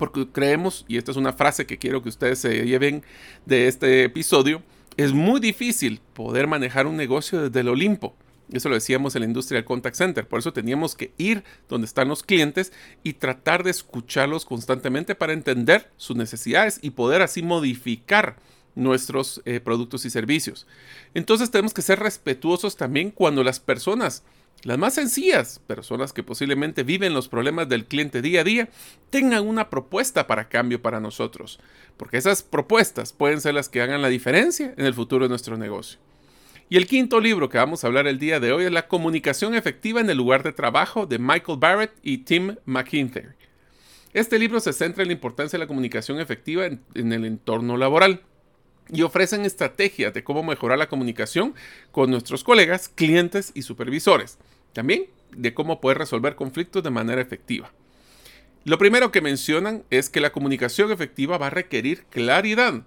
porque 0.00 0.26
creemos, 0.32 0.86
y 0.88 0.96
esta 0.96 1.10
es 1.10 1.18
una 1.18 1.34
frase 1.34 1.66
que 1.66 1.76
quiero 1.76 2.02
que 2.02 2.08
ustedes 2.08 2.38
se 2.38 2.64
lleven 2.64 3.04
de 3.44 3.68
este 3.68 4.02
episodio, 4.04 4.62
es 4.96 5.12
muy 5.12 5.40
difícil 5.40 6.00
poder 6.14 6.46
manejar 6.46 6.86
un 6.86 6.96
negocio 6.96 7.42
desde 7.42 7.60
el 7.60 7.68
Olimpo. 7.68 8.16
Eso 8.50 8.70
lo 8.70 8.76
decíamos 8.76 9.14
en 9.14 9.20
la 9.20 9.26
industria 9.26 9.58
del 9.58 9.66
contact 9.66 9.96
center. 9.96 10.26
Por 10.26 10.38
eso 10.38 10.54
teníamos 10.54 10.94
que 10.94 11.12
ir 11.18 11.44
donde 11.68 11.84
están 11.84 12.08
los 12.08 12.22
clientes 12.22 12.72
y 13.02 13.12
tratar 13.12 13.62
de 13.62 13.72
escucharlos 13.72 14.46
constantemente 14.46 15.14
para 15.14 15.34
entender 15.34 15.90
sus 15.98 16.16
necesidades 16.16 16.78
y 16.80 16.90
poder 16.90 17.20
así 17.20 17.42
modificar 17.42 18.36
nuestros 18.74 19.42
eh, 19.44 19.60
productos 19.60 20.06
y 20.06 20.10
servicios. 20.10 20.66
Entonces 21.12 21.50
tenemos 21.50 21.74
que 21.74 21.82
ser 21.82 21.98
respetuosos 22.00 22.78
también 22.78 23.10
cuando 23.10 23.44
las 23.44 23.60
personas 23.60 24.22
las 24.62 24.76
más 24.76 24.94
sencillas, 24.94 25.60
personas 25.66 26.12
que 26.12 26.22
posiblemente 26.22 26.82
viven 26.82 27.14
los 27.14 27.28
problemas 27.28 27.68
del 27.68 27.86
cliente 27.86 28.20
día 28.20 28.42
a 28.42 28.44
día, 28.44 28.68
tengan 29.08 29.46
una 29.46 29.70
propuesta 29.70 30.26
para 30.26 30.48
cambio 30.48 30.82
para 30.82 31.00
nosotros, 31.00 31.60
porque 31.96 32.18
esas 32.18 32.42
propuestas 32.42 33.14
pueden 33.14 33.40
ser 33.40 33.54
las 33.54 33.70
que 33.70 33.80
hagan 33.80 34.02
la 34.02 34.08
diferencia 34.08 34.74
en 34.76 34.84
el 34.84 34.92
futuro 34.92 35.24
de 35.24 35.30
nuestro 35.30 35.56
negocio. 35.56 35.98
Y 36.68 36.76
el 36.76 36.86
quinto 36.86 37.20
libro 37.20 37.48
que 37.48 37.58
vamos 37.58 37.82
a 37.82 37.86
hablar 37.86 38.06
el 38.06 38.18
día 38.18 38.38
de 38.38 38.52
hoy 38.52 38.64
es 38.64 38.70
La 38.70 38.86
comunicación 38.86 39.54
efectiva 39.54 40.00
en 40.00 40.10
el 40.10 40.18
lugar 40.18 40.42
de 40.42 40.52
trabajo 40.52 41.06
de 41.06 41.18
Michael 41.18 41.58
Barrett 41.58 41.92
y 42.02 42.18
Tim 42.18 42.56
McIntyre. 42.64 43.34
Este 44.12 44.38
libro 44.38 44.60
se 44.60 44.72
centra 44.72 45.02
en 45.02 45.08
la 45.08 45.14
importancia 45.14 45.58
de 45.58 45.64
la 45.64 45.68
comunicación 45.68 46.20
efectiva 46.20 46.66
en, 46.66 46.82
en 46.94 47.12
el 47.12 47.24
entorno 47.24 47.76
laboral 47.76 48.22
y 48.92 49.02
ofrecen 49.02 49.44
estrategias 49.44 50.12
de 50.12 50.22
cómo 50.22 50.42
mejorar 50.42 50.78
la 50.78 50.88
comunicación 50.88 51.54
con 51.92 52.10
nuestros 52.10 52.44
colegas, 52.44 52.88
clientes 52.88 53.52
y 53.54 53.62
supervisores. 53.62 54.38
También 54.72 55.06
de 55.32 55.54
cómo 55.54 55.80
poder 55.80 55.98
resolver 55.98 56.36
conflictos 56.36 56.82
de 56.82 56.90
manera 56.90 57.20
efectiva. 57.20 57.72
Lo 58.64 58.78
primero 58.78 59.10
que 59.10 59.20
mencionan 59.20 59.84
es 59.90 60.10
que 60.10 60.20
la 60.20 60.32
comunicación 60.32 60.92
efectiva 60.92 61.38
va 61.38 61.46
a 61.46 61.50
requerir 61.50 62.04
claridad. 62.10 62.82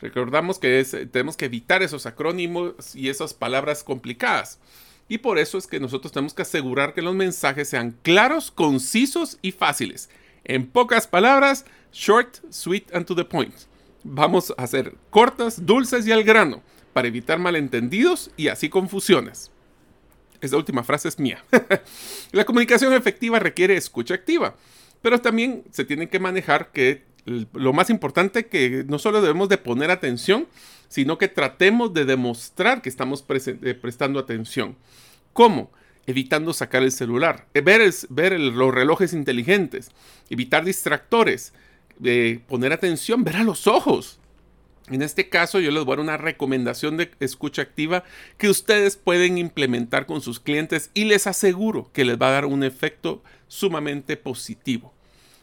Recordamos 0.00 0.58
que 0.58 0.84
tenemos 1.10 1.36
que 1.36 1.46
evitar 1.46 1.82
esos 1.82 2.06
acrónimos 2.06 2.94
y 2.94 3.08
esas 3.08 3.34
palabras 3.34 3.82
complicadas. 3.82 4.60
Y 5.08 5.18
por 5.18 5.38
eso 5.38 5.58
es 5.58 5.66
que 5.66 5.80
nosotros 5.80 6.12
tenemos 6.12 6.34
que 6.34 6.42
asegurar 6.42 6.94
que 6.94 7.02
los 7.02 7.14
mensajes 7.14 7.68
sean 7.68 7.96
claros, 8.02 8.50
concisos 8.50 9.38
y 9.42 9.52
fáciles. 9.52 10.10
En 10.44 10.66
pocas 10.66 11.06
palabras, 11.06 11.64
short, 11.92 12.38
sweet 12.50 12.94
and 12.94 13.06
to 13.06 13.14
the 13.14 13.24
point. 13.24 13.54
Vamos 14.04 14.52
a 14.56 14.62
hacer 14.62 14.94
cortas, 15.10 15.64
dulces 15.66 16.06
y 16.06 16.12
al 16.12 16.24
grano 16.24 16.62
para 16.92 17.08
evitar 17.08 17.38
malentendidos 17.38 18.30
y 18.36 18.48
así 18.48 18.68
confusiones. 18.68 19.50
Esta 20.40 20.56
última 20.56 20.82
frase 20.84 21.08
es 21.08 21.18
mía. 21.18 21.42
la 22.32 22.44
comunicación 22.44 22.92
efectiva 22.92 23.38
requiere 23.38 23.76
escucha 23.76 24.14
activa, 24.14 24.56
pero 25.02 25.20
también 25.20 25.64
se 25.70 25.84
tiene 25.84 26.08
que 26.08 26.18
manejar 26.18 26.70
que 26.72 27.04
lo 27.26 27.72
más 27.72 27.90
importante 27.90 28.46
que 28.46 28.84
no 28.86 28.98
solo 28.98 29.20
debemos 29.20 29.48
de 29.48 29.58
poner 29.58 29.90
atención, 29.90 30.46
sino 30.88 31.18
que 31.18 31.28
tratemos 31.28 31.92
de 31.92 32.04
demostrar 32.04 32.82
que 32.82 32.88
estamos 32.88 33.24
eh, 33.28 33.74
prestando 33.74 34.18
atención. 34.18 34.76
¿Cómo? 35.32 35.70
Evitando 36.06 36.52
sacar 36.52 36.84
el 36.84 36.92
celular, 36.92 37.46
eh, 37.52 37.60
ver, 37.60 37.82
ver 38.10 38.38
los 38.38 38.72
relojes 38.72 39.12
inteligentes, 39.12 39.90
evitar 40.30 40.64
distractores, 40.64 41.52
eh, 42.04 42.40
poner 42.46 42.72
atención, 42.72 43.24
ver 43.24 43.36
a 43.36 43.44
los 43.44 43.66
ojos. 43.66 44.20
En 44.88 45.02
este 45.02 45.28
caso 45.28 45.58
yo 45.58 45.72
les 45.72 45.84
voy 45.84 45.94
a 45.94 45.96
dar 45.96 46.04
una 46.04 46.16
recomendación 46.16 46.96
de 46.96 47.10
escucha 47.18 47.62
activa 47.62 48.04
que 48.38 48.48
ustedes 48.48 48.96
pueden 48.96 49.36
implementar 49.36 50.06
con 50.06 50.20
sus 50.20 50.38
clientes 50.38 50.90
y 50.94 51.04
les 51.04 51.26
aseguro 51.26 51.90
que 51.92 52.04
les 52.04 52.16
va 52.20 52.28
a 52.28 52.32
dar 52.32 52.44
un 52.44 52.62
efecto 52.62 53.22
sumamente 53.48 54.16
positivo. 54.16 54.92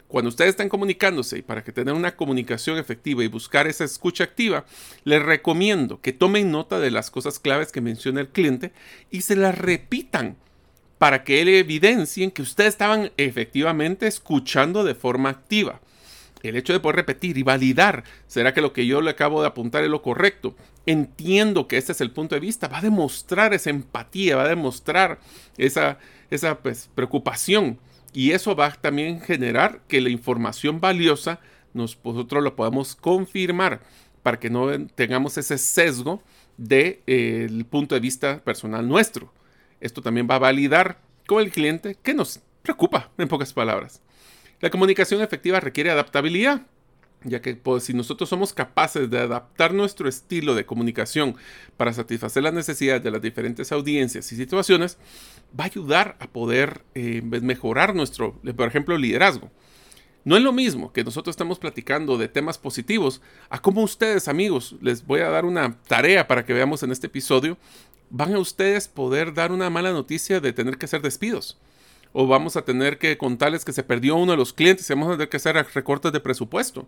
Cuando 0.08 0.30
ustedes 0.30 0.52
están 0.52 0.70
comunicándose 0.70 1.40
y 1.40 1.42
para 1.42 1.64
que 1.64 1.74
tengan 1.74 1.96
una 1.96 2.16
comunicación 2.16 2.78
efectiva 2.78 3.24
y 3.24 3.28
buscar 3.28 3.68
esa 3.68 3.84
escucha 3.84 4.24
activa, 4.24 4.64
les 5.04 5.22
recomiendo 5.22 6.00
que 6.00 6.14
tomen 6.14 6.52
nota 6.52 6.80
de 6.80 6.92
las 6.92 7.12
cosas 7.12 7.40
claves 7.40 7.72
que 7.72 7.82
menciona 7.82 8.22
el 8.22 8.30
cliente 8.30 8.72
y 9.12 9.22
se 9.22 9.36
las 9.36 9.58
repitan 9.58 10.38
para 11.00 11.26
que 11.26 11.42
él 11.42 11.50
evidencien 11.50 12.32
que 12.32 12.44
ustedes 12.44 12.70
estaban 12.70 13.12
efectivamente 13.18 14.08
escuchando 14.08 14.86
de 14.86 14.96
forma 14.96 15.30
activa 15.30 15.82
el 16.44 16.58
hecho 16.58 16.74
de 16.74 16.80
poder 16.80 16.98
repetir 16.98 17.38
y 17.38 17.44
validar, 17.44 18.04
¿será 18.28 18.54
que 18.54 18.62
lo 18.62 18.74
que 18.74 18.86
yo 18.86 19.02
le 19.02 19.12
acabo 19.12 19.42
de 19.42 19.48
apuntar 19.48 19.84
es 19.84 19.90
lo 19.90 20.02
correcto? 20.02 20.56
Entiendo 20.86 21.68
que 21.68 21.78
este 21.78 21.94
es 21.94 22.02
el 22.02 22.12
punto 22.12 22.36
de 22.36 22.42
vista, 22.42 22.68
va 22.68 22.80
a 22.80 22.82
demostrar 22.82 23.54
esa 23.54 23.70
empatía, 23.70 24.36
va 24.36 24.44
a 24.44 24.50
demostrar 24.50 25.20
esa, 25.58 25.98
esa 26.30 26.60
pues, 26.60 26.90
preocupación. 26.94 27.80
Y 28.14 28.32
eso 28.32 28.56
va 28.56 28.68
a 28.68 28.74
también 28.74 29.22
generar 29.22 29.82
que 29.88 30.02
la 30.02 30.10
información 30.10 30.80
valiosa 30.80 31.40
nosotros 31.74 32.44
lo 32.44 32.56
podamos 32.56 32.96
confirmar 32.96 33.82
para 34.22 34.40
que 34.40 34.50
no 34.50 34.68
tengamos 34.96 35.38
ese 35.38 35.58
sesgo 35.58 36.22
del 36.58 36.68
de, 36.68 37.04
eh, 37.08 37.64
punto 37.70 37.96
de 37.96 38.02
vista 38.02 38.44
personal 38.44 38.88
nuestro. 38.88 39.34
Esto 39.80 40.02
también 40.02 40.28
va 40.30 40.36
a 40.36 40.40
validar 40.40 41.00
con 41.26 41.42
el 41.42 41.52
cliente 41.52 41.96
que 42.02 42.14
nos 42.14 42.40
preocupa, 42.62 43.12
en 43.18 43.28
pocas 43.28 43.54
palabras. 43.54 44.02
La 44.64 44.70
comunicación 44.70 45.22
efectiva 45.22 45.60
requiere 45.60 45.92
adaptabilidad, 45.92 46.62
ya 47.26 47.42
que 47.42 47.54
pues, 47.54 47.84
si 47.84 47.94
nosotros 47.94 48.30
somos 48.30 48.54
capaces 48.54 49.10
de 49.10 49.20
adaptar 49.20 49.74
nuestro 49.74 50.08
estilo 50.08 50.56
de 50.56 50.66
comunicación 50.66 51.36
para 51.76 51.92
satisfacer 51.92 52.44
las 52.44 52.54
necesidades 52.54 53.04
de 53.04 53.12
las 53.12 53.22
diferentes 53.22 53.74
audiencias 53.74 54.32
y 54.32 54.38
situaciones, 54.38 54.98
va 55.60 55.66
a 55.66 55.68
ayudar 55.68 56.16
a 56.22 56.28
poder 56.28 56.82
eh, 56.96 57.22
mejorar 57.22 57.94
nuestro, 57.94 58.40
por 58.56 58.70
ejemplo, 58.70 58.98
liderazgo. 58.98 59.52
No 60.24 60.38
es 60.38 60.44
lo 60.44 60.54
mismo 60.54 60.94
que 60.94 61.04
nosotros 61.04 61.34
estemos 61.34 61.60
platicando 61.60 62.18
de 62.18 62.30
temas 62.30 62.58
positivos 62.58 63.22
a 63.50 63.62
cómo 63.62 63.82
ustedes, 63.84 64.30
amigos, 64.30 64.78
les 64.80 65.06
voy 65.06 65.20
a 65.20 65.30
dar 65.30 65.44
una 65.44 65.78
tarea 65.90 66.26
para 66.26 66.46
que 66.46 66.54
veamos 66.54 66.84
en 66.84 66.94
este 66.94 67.08
episodio, 67.08 67.58
van 68.10 68.34
a 68.34 68.42
poder 68.94 69.34
dar 69.34 69.52
una 69.52 69.70
mala 69.70 69.92
noticia 69.92 70.40
de 70.40 70.54
tener 70.54 70.78
que 70.78 70.86
hacer 70.86 71.02
despidos 71.02 71.58
o 72.14 72.28
vamos 72.28 72.56
a 72.56 72.64
tener 72.64 73.00
que 73.00 73.18
contarles 73.18 73.66
que 73.66 73.74
se 73.74 73.84
perdió 73.84 74.16
uno 74.16 74.32
de 74.32 74.38
los 74.38 74.54
clientes 74.54 74.90
y 74.90 74.94
vamos 74.94 75.10
a 75.10 75.12
tener 75.14 75.30
que 75.30 75.38
hacer 75.38 75.56
recortes 75.74 76.12
de 76.12 76.20
presupuesto. 76.20 76.88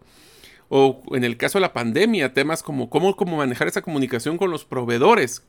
O 0.69 1.03
en 1.11 1.23
el 1.23 1.37
caso 1.37 1.57
de 1.57 1.63
la 1.63 1.73
pandemia, 1.73 2.33
temas 2.33 2.63
como 2.63 2.89
cómo, 2.89 3.15
cómo 3.15 3.37
manejar 3.37 3.67
esa 3.67 3.81
comunicación 3.81 4.37
con 4.37 4.51
los 4.51 4.65
proveedores. 4.65 5.43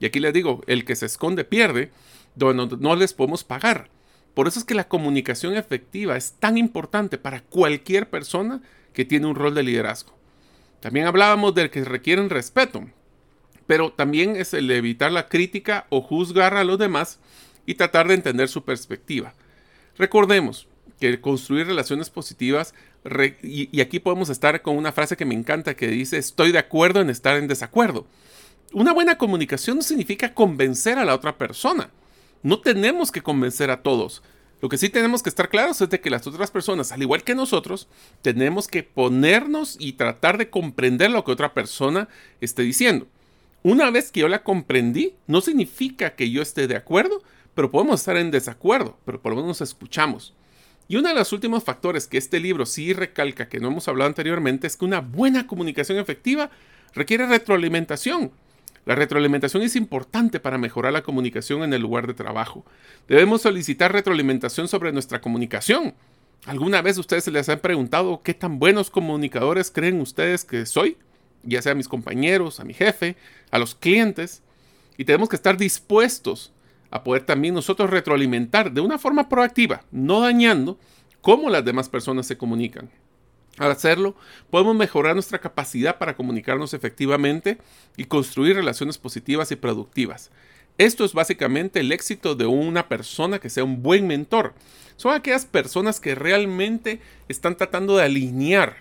Y 0.00 0.06
aquí 0.06 0.20
les 0.20 0.34
digo, 0.34 0.62
el 0.66 0.84
que 0.84 0.96
se 0.96 1.06
esconde 1.06 1.44
pierde, 1.44 1.90
donde 2.34 2.76
no 2.78 2.96
les 2.96 3.14
podemos 3.14 3.44
pagar. 3.44 3.88
Por 4.34 4.48
eso 4.48 4.58
es 4.58 4.64
que 4.64 4.74
la 4.74 4.88
comunicación 4.88 5.56
efectiva 5.56 6.16
es 6.16 6.32
tan 6.32 6.56
importante 6.56 7.18
para 7.18 7.42
cualquier 7.42 8.08
persona 8.08 8.62
que 8.92 9.04
tiene 9.04 9.26
un 9.26 9.34
rol 9.34 9.54
de 9.54 9.62
liderazgo. 9.62 10.14
También 10.80 11.06
hablábamos 11.06 11.54
del 11.54 11.70
que 11.70 11.84
requieren 11.84 12.30
respeto, 12.30 12.84
pero 13.66 13.92
también 13.92 14.34
es 14.36 14.52
el 14.54 14.70
evitar 14.70 15.12
la 15.12 15.28
crítica 15.28 15.86
o 15.90 16.00
juzgar 16.00 16.54
a 16.54 16.64
los 16.64 16.78
demás 16.78 17.20
y 17.66 17.74
tratar 17.74 18.08
de 18.08 18.14
entender 18.14 18.48
su 18.48 18.64
perspectiva. 18.64 19.34
Recordemos 19.96 20.68
que 21.00 21.20
construir 21.20 21.66
relaciones 21.66 22.10
positivas, 22.10 22.74
y, 23.42 23.80
aquí 23.80 23.98
podemos 23.98 24.28
estar 24.28 24.62
con 24.62 24.76
una 24.76 24.92
frase 24.92 25.16
que 25.16 25.24
me 25.24 25.34
encanta 25.34 25.74
que 25.74 25.88
dice 25.88 26.16
estoy 26.16 26.52
de 26.52 26.58
acuerdo 26.58 27.00
en 27.00 27.10
estar 27.10 27.36
en 27.36 27.48
desacuerdo. 27.48 28.06
Una 28.72 28.92
buena 28.92 29.18
comunicación 29.18 29.78
no 29.78 29.82
significa 29.82 30.32
convencer 30.32 30.98
a 30.98 31.04
la 31.04 31.14
otra 31.14 31.36
persona. 31.36 31.90
No 32.42 32.60
tenemos 32.60 33.10
que 33.10 33.20
convencer 33.20 33.70
a 33.70 33.82
todos. 33.82 34.22
Lo 34.62 34.68
que 34.68 34.78
sí 34.78 34.88
tenemos 34.88 35.24
que 35.24 35.28
estar 35.28 35.48
claros 35.48 35.80
es 35.80 35.90
de 35.90 36.00
que 36.00 36.08
las 36.08 36.26
otras 36.28 36.52
personas, 36.52 36.92
al 36.92 37.02
igual 37.02 37.24
que 37.24 37.34
nosotros, 37.34 37.88
tenemos 38.22 38.68
que 38.68 38.84
ponernos 38.84 39.76
y 39.80 39.94
tratar 39.94 40.38
de 40.38 40.50
comprender 40.50 41.10
lo 41.10 41.24
que 41.24 41.32
otra 41.32 41.52
persona 41.52 42.08
esté 42.40 42.62
diciendo. 42.62 43.08
Una 43.64 43.90
vez 43.90 44.12
que 44.12 44.20
yo 44.20 44.28
la 44.28 44.44
comprendí, 44.44 45.14
no 45.26 45.40
significa 45.40 46.14
que 46.14 46.30
yo 46.30 46.42
esté 46.42 46.68
de 46.68 46.76
acuerdo, 46.76 47.22
pero 47.54 47.70
podemos 47.70 48.00
estar 48.00 48.16
en 48.16 48.30
desacuerdo, 48.30 48.98
pero 49.04 49.20
por 49.20 49.32
lo 49.32 49.36
menos 49.36 49.60
nos 49.60 49.68
escuchamos. 49.68 50.34
Y 50.88 50.96
uno 50.96 51.08
de 51.08 51.14
los 51.14 51.32
últimos 51.32 51.64
factores 51.64 52.06
que 52.06 52.18
este 52.18 52.40
libro 52.40 52.66
sí 52.66 52.92
recalca, 52.92 53.48
que 53.48 53.60
no 53.60 53.68
hemos 53.68 53.88
hablado 53.88 54.08
anteriormente, 54.08 54.66
es 54.66 54.76
que 54.76 54.84
una 54.84 55.00
buena 55.00 55.46
comunicación 55.46 55.98
efectiva 55.98 56.50
requiere 56.94 57.26
retroalimentación. 57.26 58.32
La 58.84 58.94
retroalimentación 58.94 59.62
es 59.62 59.76
importante 59.76 60.40
para 60.40 60.58
mejorar 60.58 60.92
la 60.92 61.02
comunicación 61.02 61.62
en 61.62 61.72
el 61.72 61.82
lugar 61.82 62.06
de 62.06 62.14
trabajo. 62.14 62.64
Debemos 63.08 63.42
solicitar 63.42 63.92
retroalimentación 63.92 64.66
sobre 64.66 64.92
nuestra 64.92 65.20
comunicación. 65.20 65.94
¿Alguna 66.46 66.82
vez 66.82 66.98
ustedes 66.98 67.24
se 67.24 67.30
les 67.30 67.48
han 67.48 67.60
preguntado 67.60 68.22
qué 68.22 68.34
tan 68.34 68.58
buenos 68.58 68.90
comunicadores 68.90 69.70
creen 69.70 70.00
ustedes 70.00 70.44
que 70.44 70.66
soy? 70.66 70.96
ya 71.42 71.62
sea 71.62 71.72
a 71.72 71.74
mis 71.76 71.88
compañeros, 71.88 72.60
a 72.60 72.64
mi 72.64 72.74
jefe, 72.74 73.16
a 73.50 73.58
los 73.58 73.74
clientes, 73.74 74.42
y 74.96 75.04
tenemos 75.04 75.28
que 75.28 75.36
estar 75.36 75.56
dispuestos 75.56 76.52
a 76.92 77.02
poder 77.02 77.24
también 77.24 77.54
nosotros 77.54 77.90
retroalimentar 77.90 78.70
de 78.70 78.82
una 78.82 78.98
forma 78.98 79.28
proactiva, 79.28 79.82
no 79.90 80.20
dañando 80.20 80.78
cómo 81.22 81.48
las 81.48 81.64
demás 81.64 81.88
personas 81.88 82.26
se 82.26 82.36
comunican. 82.36 82.90
Al 83.58 83.70
hacerlo, 83.70 84.14
podemos 84.50 84.76
mejorar 84.76 85.14
nuestra 85.14 85.38
capacidad 85.38 85.98
para 85.98 86.14
comunicarnos 86.14 86.74
efectivamente 86.74 87.58
y 87.96 88.04
construir 88.04 88.56
relaciones 88.56 88.98
positivas 88.98 89.50
y 89.50 89.56
productivas. 89.56 90.30
Esto 90.76 91.04
es 91.04 91.14
básicamente 91.14 91.80
el 91.80 91.92
éxito 91.92 92.34
de 92.34 92.46
una 92.46 92.88
persona 92.88 93.38
que 93.38 93.50
sea 93.50 93.64
un 93.64 93.82
buen 93.82 94.06
mentor. 94.06 94.54
Son 94.96 95.14
aquellas 95.14 95.46
personas 95.46 95.98
que 95.98 96.14
realmente 96.14 97.00
están 97.28 97.56
tratando 97.56 97.96
de 97.96 98.04
alinear. 98.04 98.76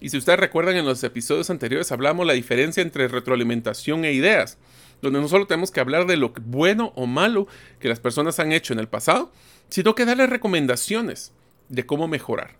Y 0.00 0.08
si 0.10 0.18
ustedes 0.18 0.40
recuerdan 0.40 0.76
en 0.76 0.84
los 0.84 1.02
episodios 1.04 1.50
anteriores 1.50 1.92
hablamos 1.92 2.26
la 2.26 2.32
diferencia 2.32 2.82
entre 2.82 3.06
retroalimentación 3.06 4.04
e 4.04 4.12
ideas, 4.12 4.58
donde 5.02 5.20
no 5.20 5.28
solo 5.28 5.46
tenemos 5.46 5.70
que 5.70 5.80
hablar 5.80 6.06
de 6.06 6.16
lo 6.16 6.32
bueno 6.46 6.92
o 6.96 7.06
malo 7.06 7.46
que 7.80 7.88
las 7.88 8.00
personas 8.00 8.38
han 8.38 8.52
hecho 8.52 8.72
en 8.72 8.78
el 8.78 8.88
pasado, 8.88 9.30
sino 9.68 9.94
que 9.94 10.06
darles 10.06 10.30
recomendaciones 10.30 11.32
de 11.68 11.84
cómo 11.84 12.08
mejorar. 12.08 12.56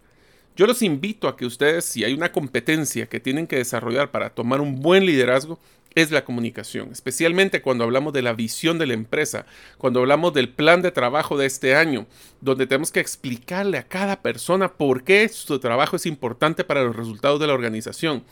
Yo 0.55 0.67
los 0.67 0.83
invito 0.83 1.29
a 1.29 1.37
que 1.37 1.47
ustedes, 1.47 1.87
si 1.87 2.05
hay 2.05 2.13
una 2.13 2.33
competencia 2.33 3.07
que 3.07 3.21
tienen 3.21 3.47
que 3.47 3.57
desarrollar 3.57 4.11
para 4.11 4.31
tomar 4.31 4.61
un 4.61 4.81
buen 4.81 5.07
liderazgo, 5.07 5.59
es 5.95 6.11
la 6.11 6.25
comunicación, 6.25 6.91
especialmente 6.91 7.63
cuando 7.63 7.85
hablamos 7.85 8.13
de 8.13 8.23
la 8.23 8.33
visión 8.33 8.79
de 8.79 8.87
la 8.87 8.95
empresa, 8.95 9.47
cuando 9.79 10.01
hablamos 10.01 10.33
del 10.33 10.49
plan 10.49 10.83
de 10.83 10.91
trabajo 10.91 11.37
de 11.37 11.47
este 11.47 11.75
año, 11.75 12.07
donde 12.41 12.67
tenemos 12.67 12.91
que 12.91 13.01
explicarle 13.01 13.79
a 13.79 13.87
cada 13.87 14.21
persona 14.23 14.73
por 14.73 15.05
qué 15.05 15.29
su 15.29 15.59
trabajo 15.59 15.97
es 15.97 16.07
importante 16.07 16.65
para 16.65 16.83
los 16.83 16.97
resultados 16.97 17.41
de 17.41 17.47
la 17.47 17.55
organización. 17.55 18.25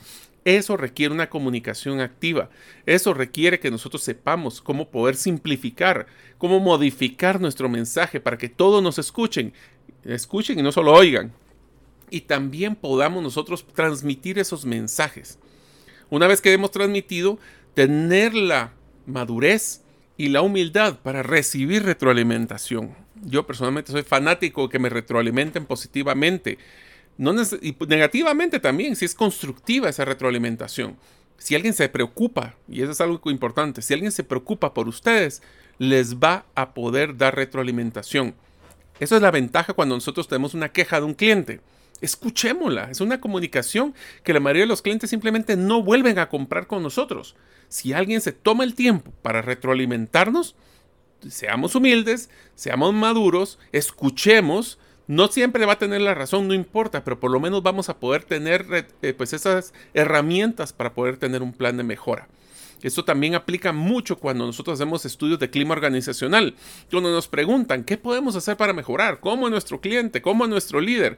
Eso 0.44 0.76
requiere 0.76 1.14
una 1.14 1.29
comunicación 1.29 2.00
activa. 2.00 2.50
Eso 2.87 3.12
requiere 3.12 3.61
que 3.61 3.70
nosotros 3.70 4.03
sepamos 4.03 4.61
cómo 4.61 4.90
poder 4.90 5.16
simplificar, 5.16 6.07
cómo 6.38 6.61
modificar 6.61 7.40
nuestro 7.40 7.68
mensaje 7.68 8.20
para 8.20 8.38
que 8.38 8.48
todos 8.48 8.83
nos 8.83 8.98
escuchen, 8.98 9.53
escuchen 10.05 10.59
y 10.59 10.62
no 10.62 10.72
solo 10.72 10.92
oigan. 10.92 11.33
Y 12.09 12.22
también 12.22 12.74
podamos 12.74 13.22
nosotros 13.22 13.66
transmitir 13.74 14.38
esos 14.38 14.64
mensajes. 14.64 15.38
Una 16.09 16.26
vez 16.26 16.40
que 16.40 16.53
hemos 16.53 16.70
transmitido, 16.70 17.38
tener 17.74 18.35
la 18.35 18.72
madurez 19.07 19.83
y 20.16 20.29
la 20.29 20.42
humildad 20.42 20.98
para 21.00 21.22
recibir 21.22 21.85
retroalimentación. 21.85 22.94
Yo 23.22 23.46
personalmente 23.46 23.92
soy 23.92 24.03
fanático 24.03 24.62
de 24.62 24.68
que 24.70 24.79
me 24.79 24.88
retroalimenten 24.88 25.66
positivamente. 25.66 26.59
No 27.16 27.34
y 27.60 27.76
negativamente 27.86 28.60
también, 28.60 28.96
si 28.96 29.04
es 29.04 29.14
constructiva 29.14 29.88
esa 29.88 30.04
retroalimentación. 30.04 30.96
Si 31.38 31.54
alguien 31.54 31.74
se 31.74 31.88
preocupa, 31.88 32.54
y 32.68 32.82
eso 32.82 32.92
es 32.92 33.00
algo 33.00 33.30
importante, 33.30 33.82
si 33.82 33.94
alguien 33.94 34.12
se 34.12 34.24
preocupa 34.24 34.74
por 34.74 34.88
ustedes, 34.88 35.42
les 35.78 36.16
va 36.16 36.46
a 36.54 36.74
poder 36.74 37.16
dar 37.16 37.34
retroalimentación. 37.34 38.34
Eso 38.98 39.16
es 39.16 39.22
la 39.22 39.30
ventaja 39.30 39.72
cuando 39.72 39.94
nosotros 39.94 40.28
tenemos 40.28 40.54
una 40.54 40.70
queja 40.70 40.98
de 41.00 41.06
un 41.06 41.14
cliente 41.14 41.60
escuchémosla. 42.00 42.90
Es 42.90 43.00
una 43.00 43.20
comunicación 43.20 43.94
que 44.22 44.32
la 44.32 44.40
mayoría 44.40 44.62
de 44.62 44.68
los 44.68 44.82
clientes 44.82 45.10
simplemente 45.10 45.56
no 45.56 45.82
vuelven 45.82 46.18
a 46.18 46.28
comprar 46.28 46.66
con 46.66 46.82
nosotros. 46.82 47.36
Si 47.68 47.92
alguien 47.92 48.20
se 48.20 48.32
toma 48.32 48.64
el 48.64 48.74
tiempo 48.74 49.12
para 49.22 49.42
retroalimentarnos, 49.42 50.56
seamos 51.28 51.74
humildes, 51.74 52.30
seamos 52.54 52.94
maduros, 52.94 53.58
escuchemos. 53.72 54.78
No 55.10 55.26
siempre 55.26 55.66
va 55.66 55.72
a 55.72 55.78
tener 55.78 56.00
la 56.02 56.14
razón, 56.14 56.46
no 56.46 56.54
importa, 56.54 57.02
pero 57.02 57.18
por 57.18 57.32
lo 57.32 57.40
menos 57.40 57.64
vamos 57.64 57.88
a 57.88 57.98
poder 57.98 58.22
tener 58.22 58.86
eh, 59.02 59.12
pues 59.12 59.32
esas 59.32 59.74
herramientas 59.92 60.72
para 60.72 60.94
poder 60.94 61.16
tener 61.16 61.42
un 61.42 61.52
plan 61.52 61.76
de 61.76 61.82
mejora. 61.82 62.28
Esto 62.80 63.04
también 63.04 63.34
aplica 63.34 63.72
mucho 63.72 64.20
cuando 64.20 64.46
nosotros 64.46 64.78
hacemos 64.78 65.04
estudios 65.04 65.40
de 65.40 65.50
clima 65.50 65.74
organizacional, 65.74 66.54
donde 66.92 67.10
nos 67.10 67.26
preguntan 67.26 67.82
qué 67.82 67.98
podemos 67.98 68.36
hacer 68.36 68.56
para 68.56 68.72
mejorar, 68.72 69.18
cómo 69.18 69.48
a 69.48 69.50
nuestro 69.50 69.80
cliente, 69.80 70.22
cómo 70.22 70.44
a 70.44 70.46
nuestro 70.46 70.80
líder. 70.80 71.16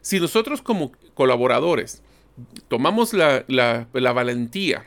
Si 0.00 0.18
nosotros 0.18 0.62
como 0.62 0.92
colaboradores 1.12 2.02
tomamos 2.68 3.12
la, 3.12 3.44
valentía 3.92 4.86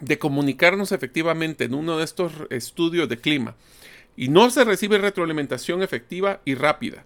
de 0.00 0.20
comunicarnos 0.20 0.92
efectivamente 0.92 1.64
en 1.64 1.74
uno 1.74 1.98
de 1.98 2.04
estos 2.04 2.30
estudios 2.50 3.08
de 3.08 3.18
clima 3.18 3.56
y 4.16 4.28
no 4.28 4.50
se 4.50 4.62
recibe 4.62 4.98
retroalimentación 4.98 5.82
efectiva 5.82 6.40
y 6.44 6.54
rápida, 6.54 7.04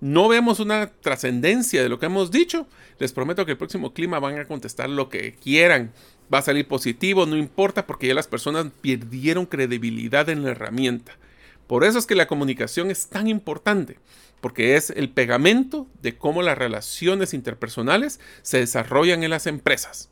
no 0.00 0.28
vemos 0.28 0.60
una 0.60 0.86
trascendencia 0.86 1.82
de 1.82 1.88
lo 1.88 1.98
que 1.98 2.06
hemos 2.06 2.30
dicho, 2.30 2.66
les 2.98 3.12
prometo 3.12 3.44
que 3.44 3.52
el 3.52 3.58
próximo 3.58 3.92
clima 3.92 4.18
van 4.18 4.38
a 4.38 4.46
contestar 4.46 4.88
lo 4.88 5.08
que 5.08 5.34
quieran. 5.34 5.92
Va 6.32 6.38
a 6.38 6.42
salir 6.42 6.66
positivo, 6.66 7.26
no 7.26 7.36
importa, 7.36 7.86
porque 7.86 8.06
ya 8.08 8.14
las 8.14 8.28
personas 8.28 8.66
perdieron 8.80 9.46
credibilidad 9.46 10.28
en 10.28 10.42
la 10.42 10.50
herramienta. 10.50 11.16
Por 11.66 11.84
eso 11.84 11.98
es 11.98 12.06
que 12.06 12.14
la 12.14 12.26
comunicación 12.26 12.90
es 12.90 13.08
tan 13.08 13.26
importante 13.28 13.98
porque 14.44 14.76
es 14.76 14.90
el 14.90 15.08
pegamento 15.08 15.86
de 16.02 16.18
cómo 16.18 16.42
las 16.42 16.58
relaciones 16.58 17.32
interpersonales 17.32 18.20
se 18.42 18.58
desarrollan 18.58 19.24
en 19.24 19.30
las 19.30 19.46
empresas. 19.46 20.10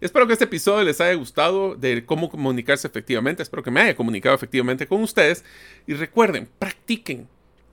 Espero 0.00 0.26
que 0.26 0.32
este 0.32 0.46
episodio 0.46 0.82
les 0.82 1.00
haya 1.00 1.14
gustado 1.14 1.76
de 1.76 2.04
cómo 2.04 2.28
comunicarse 2.28 2.88
efectivamente. 2.88 3.40
Espero 3.40 3.62
que 3.62 3.70
me 3.70 3.80
haya 3.80 3.94
comunicado 3.94 4.34
efectivamente 4.34 4.88
con 4.88 5.00
ustedes. 5.00 5.44
Y 5.86 5.94
recuerden, 5.94 6.48
practiquen, 6.58 7.28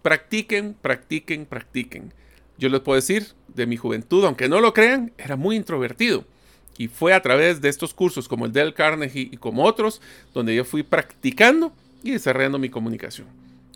practiquen, 0.05 0.75
practiquen, 0.79 1.47
practiquen. 1.47 2.13
Yo 2.59 2.69
les 2.69 2.79
puedo 2.81 2.95
decir, 2.95 3.29
de 3.47 3.65
mi 3.65 3.75
juventud, 3.75 4.23
aunque 4.23 4.47
no 4.47 4.61
lo 4.61 4.71
crean, 4.71 5.11
era 5.17 5.35
muy 5.35 5.55
introvertido. 5.55 6.25
Y 6.77 6.89
fue 6.89 7.15
a 7.15 7.23
través 7.23 7.59
de 7.59 7.69
estos 7.69 7.95
cursos 7.95 8.27
como 8.27 8.45
el 8.45 8.51
del 8.51 8.75
Carnegie 8.75 9.29
y 9.31 9.37
como 9.37 9.63
otros, 9.63 10.03
donde 10.31 10.53
yo 10.53 10.63
fui 10.63 10.83
practicando 10.83 11.73
y 12.03 12.11
desarrollando 12.11 12.59
mi 12.59 12.69
comunicación. 12.69 13.27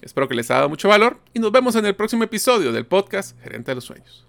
Espero 0.03 0.27
que 0.27 0.35
les 0.35 0.51
haya 0.51 0.57
dado 0.57 0.69
mucho 0.69 0.87
valor 0.87 1.19
y 1.33 1.39
nos 1.39 1.51
vemos 1.51 1.75
en 1.75 1.87
el 1.87 1.95
próximo 1.95 2.23
episodio 2.23 2.71
del 2.71 2.85
podcast 2.85 3.35
Gerente 3.41 3.71
de 3.71 3.75
los 3.75 3.85
Sueños. 3.85 4.28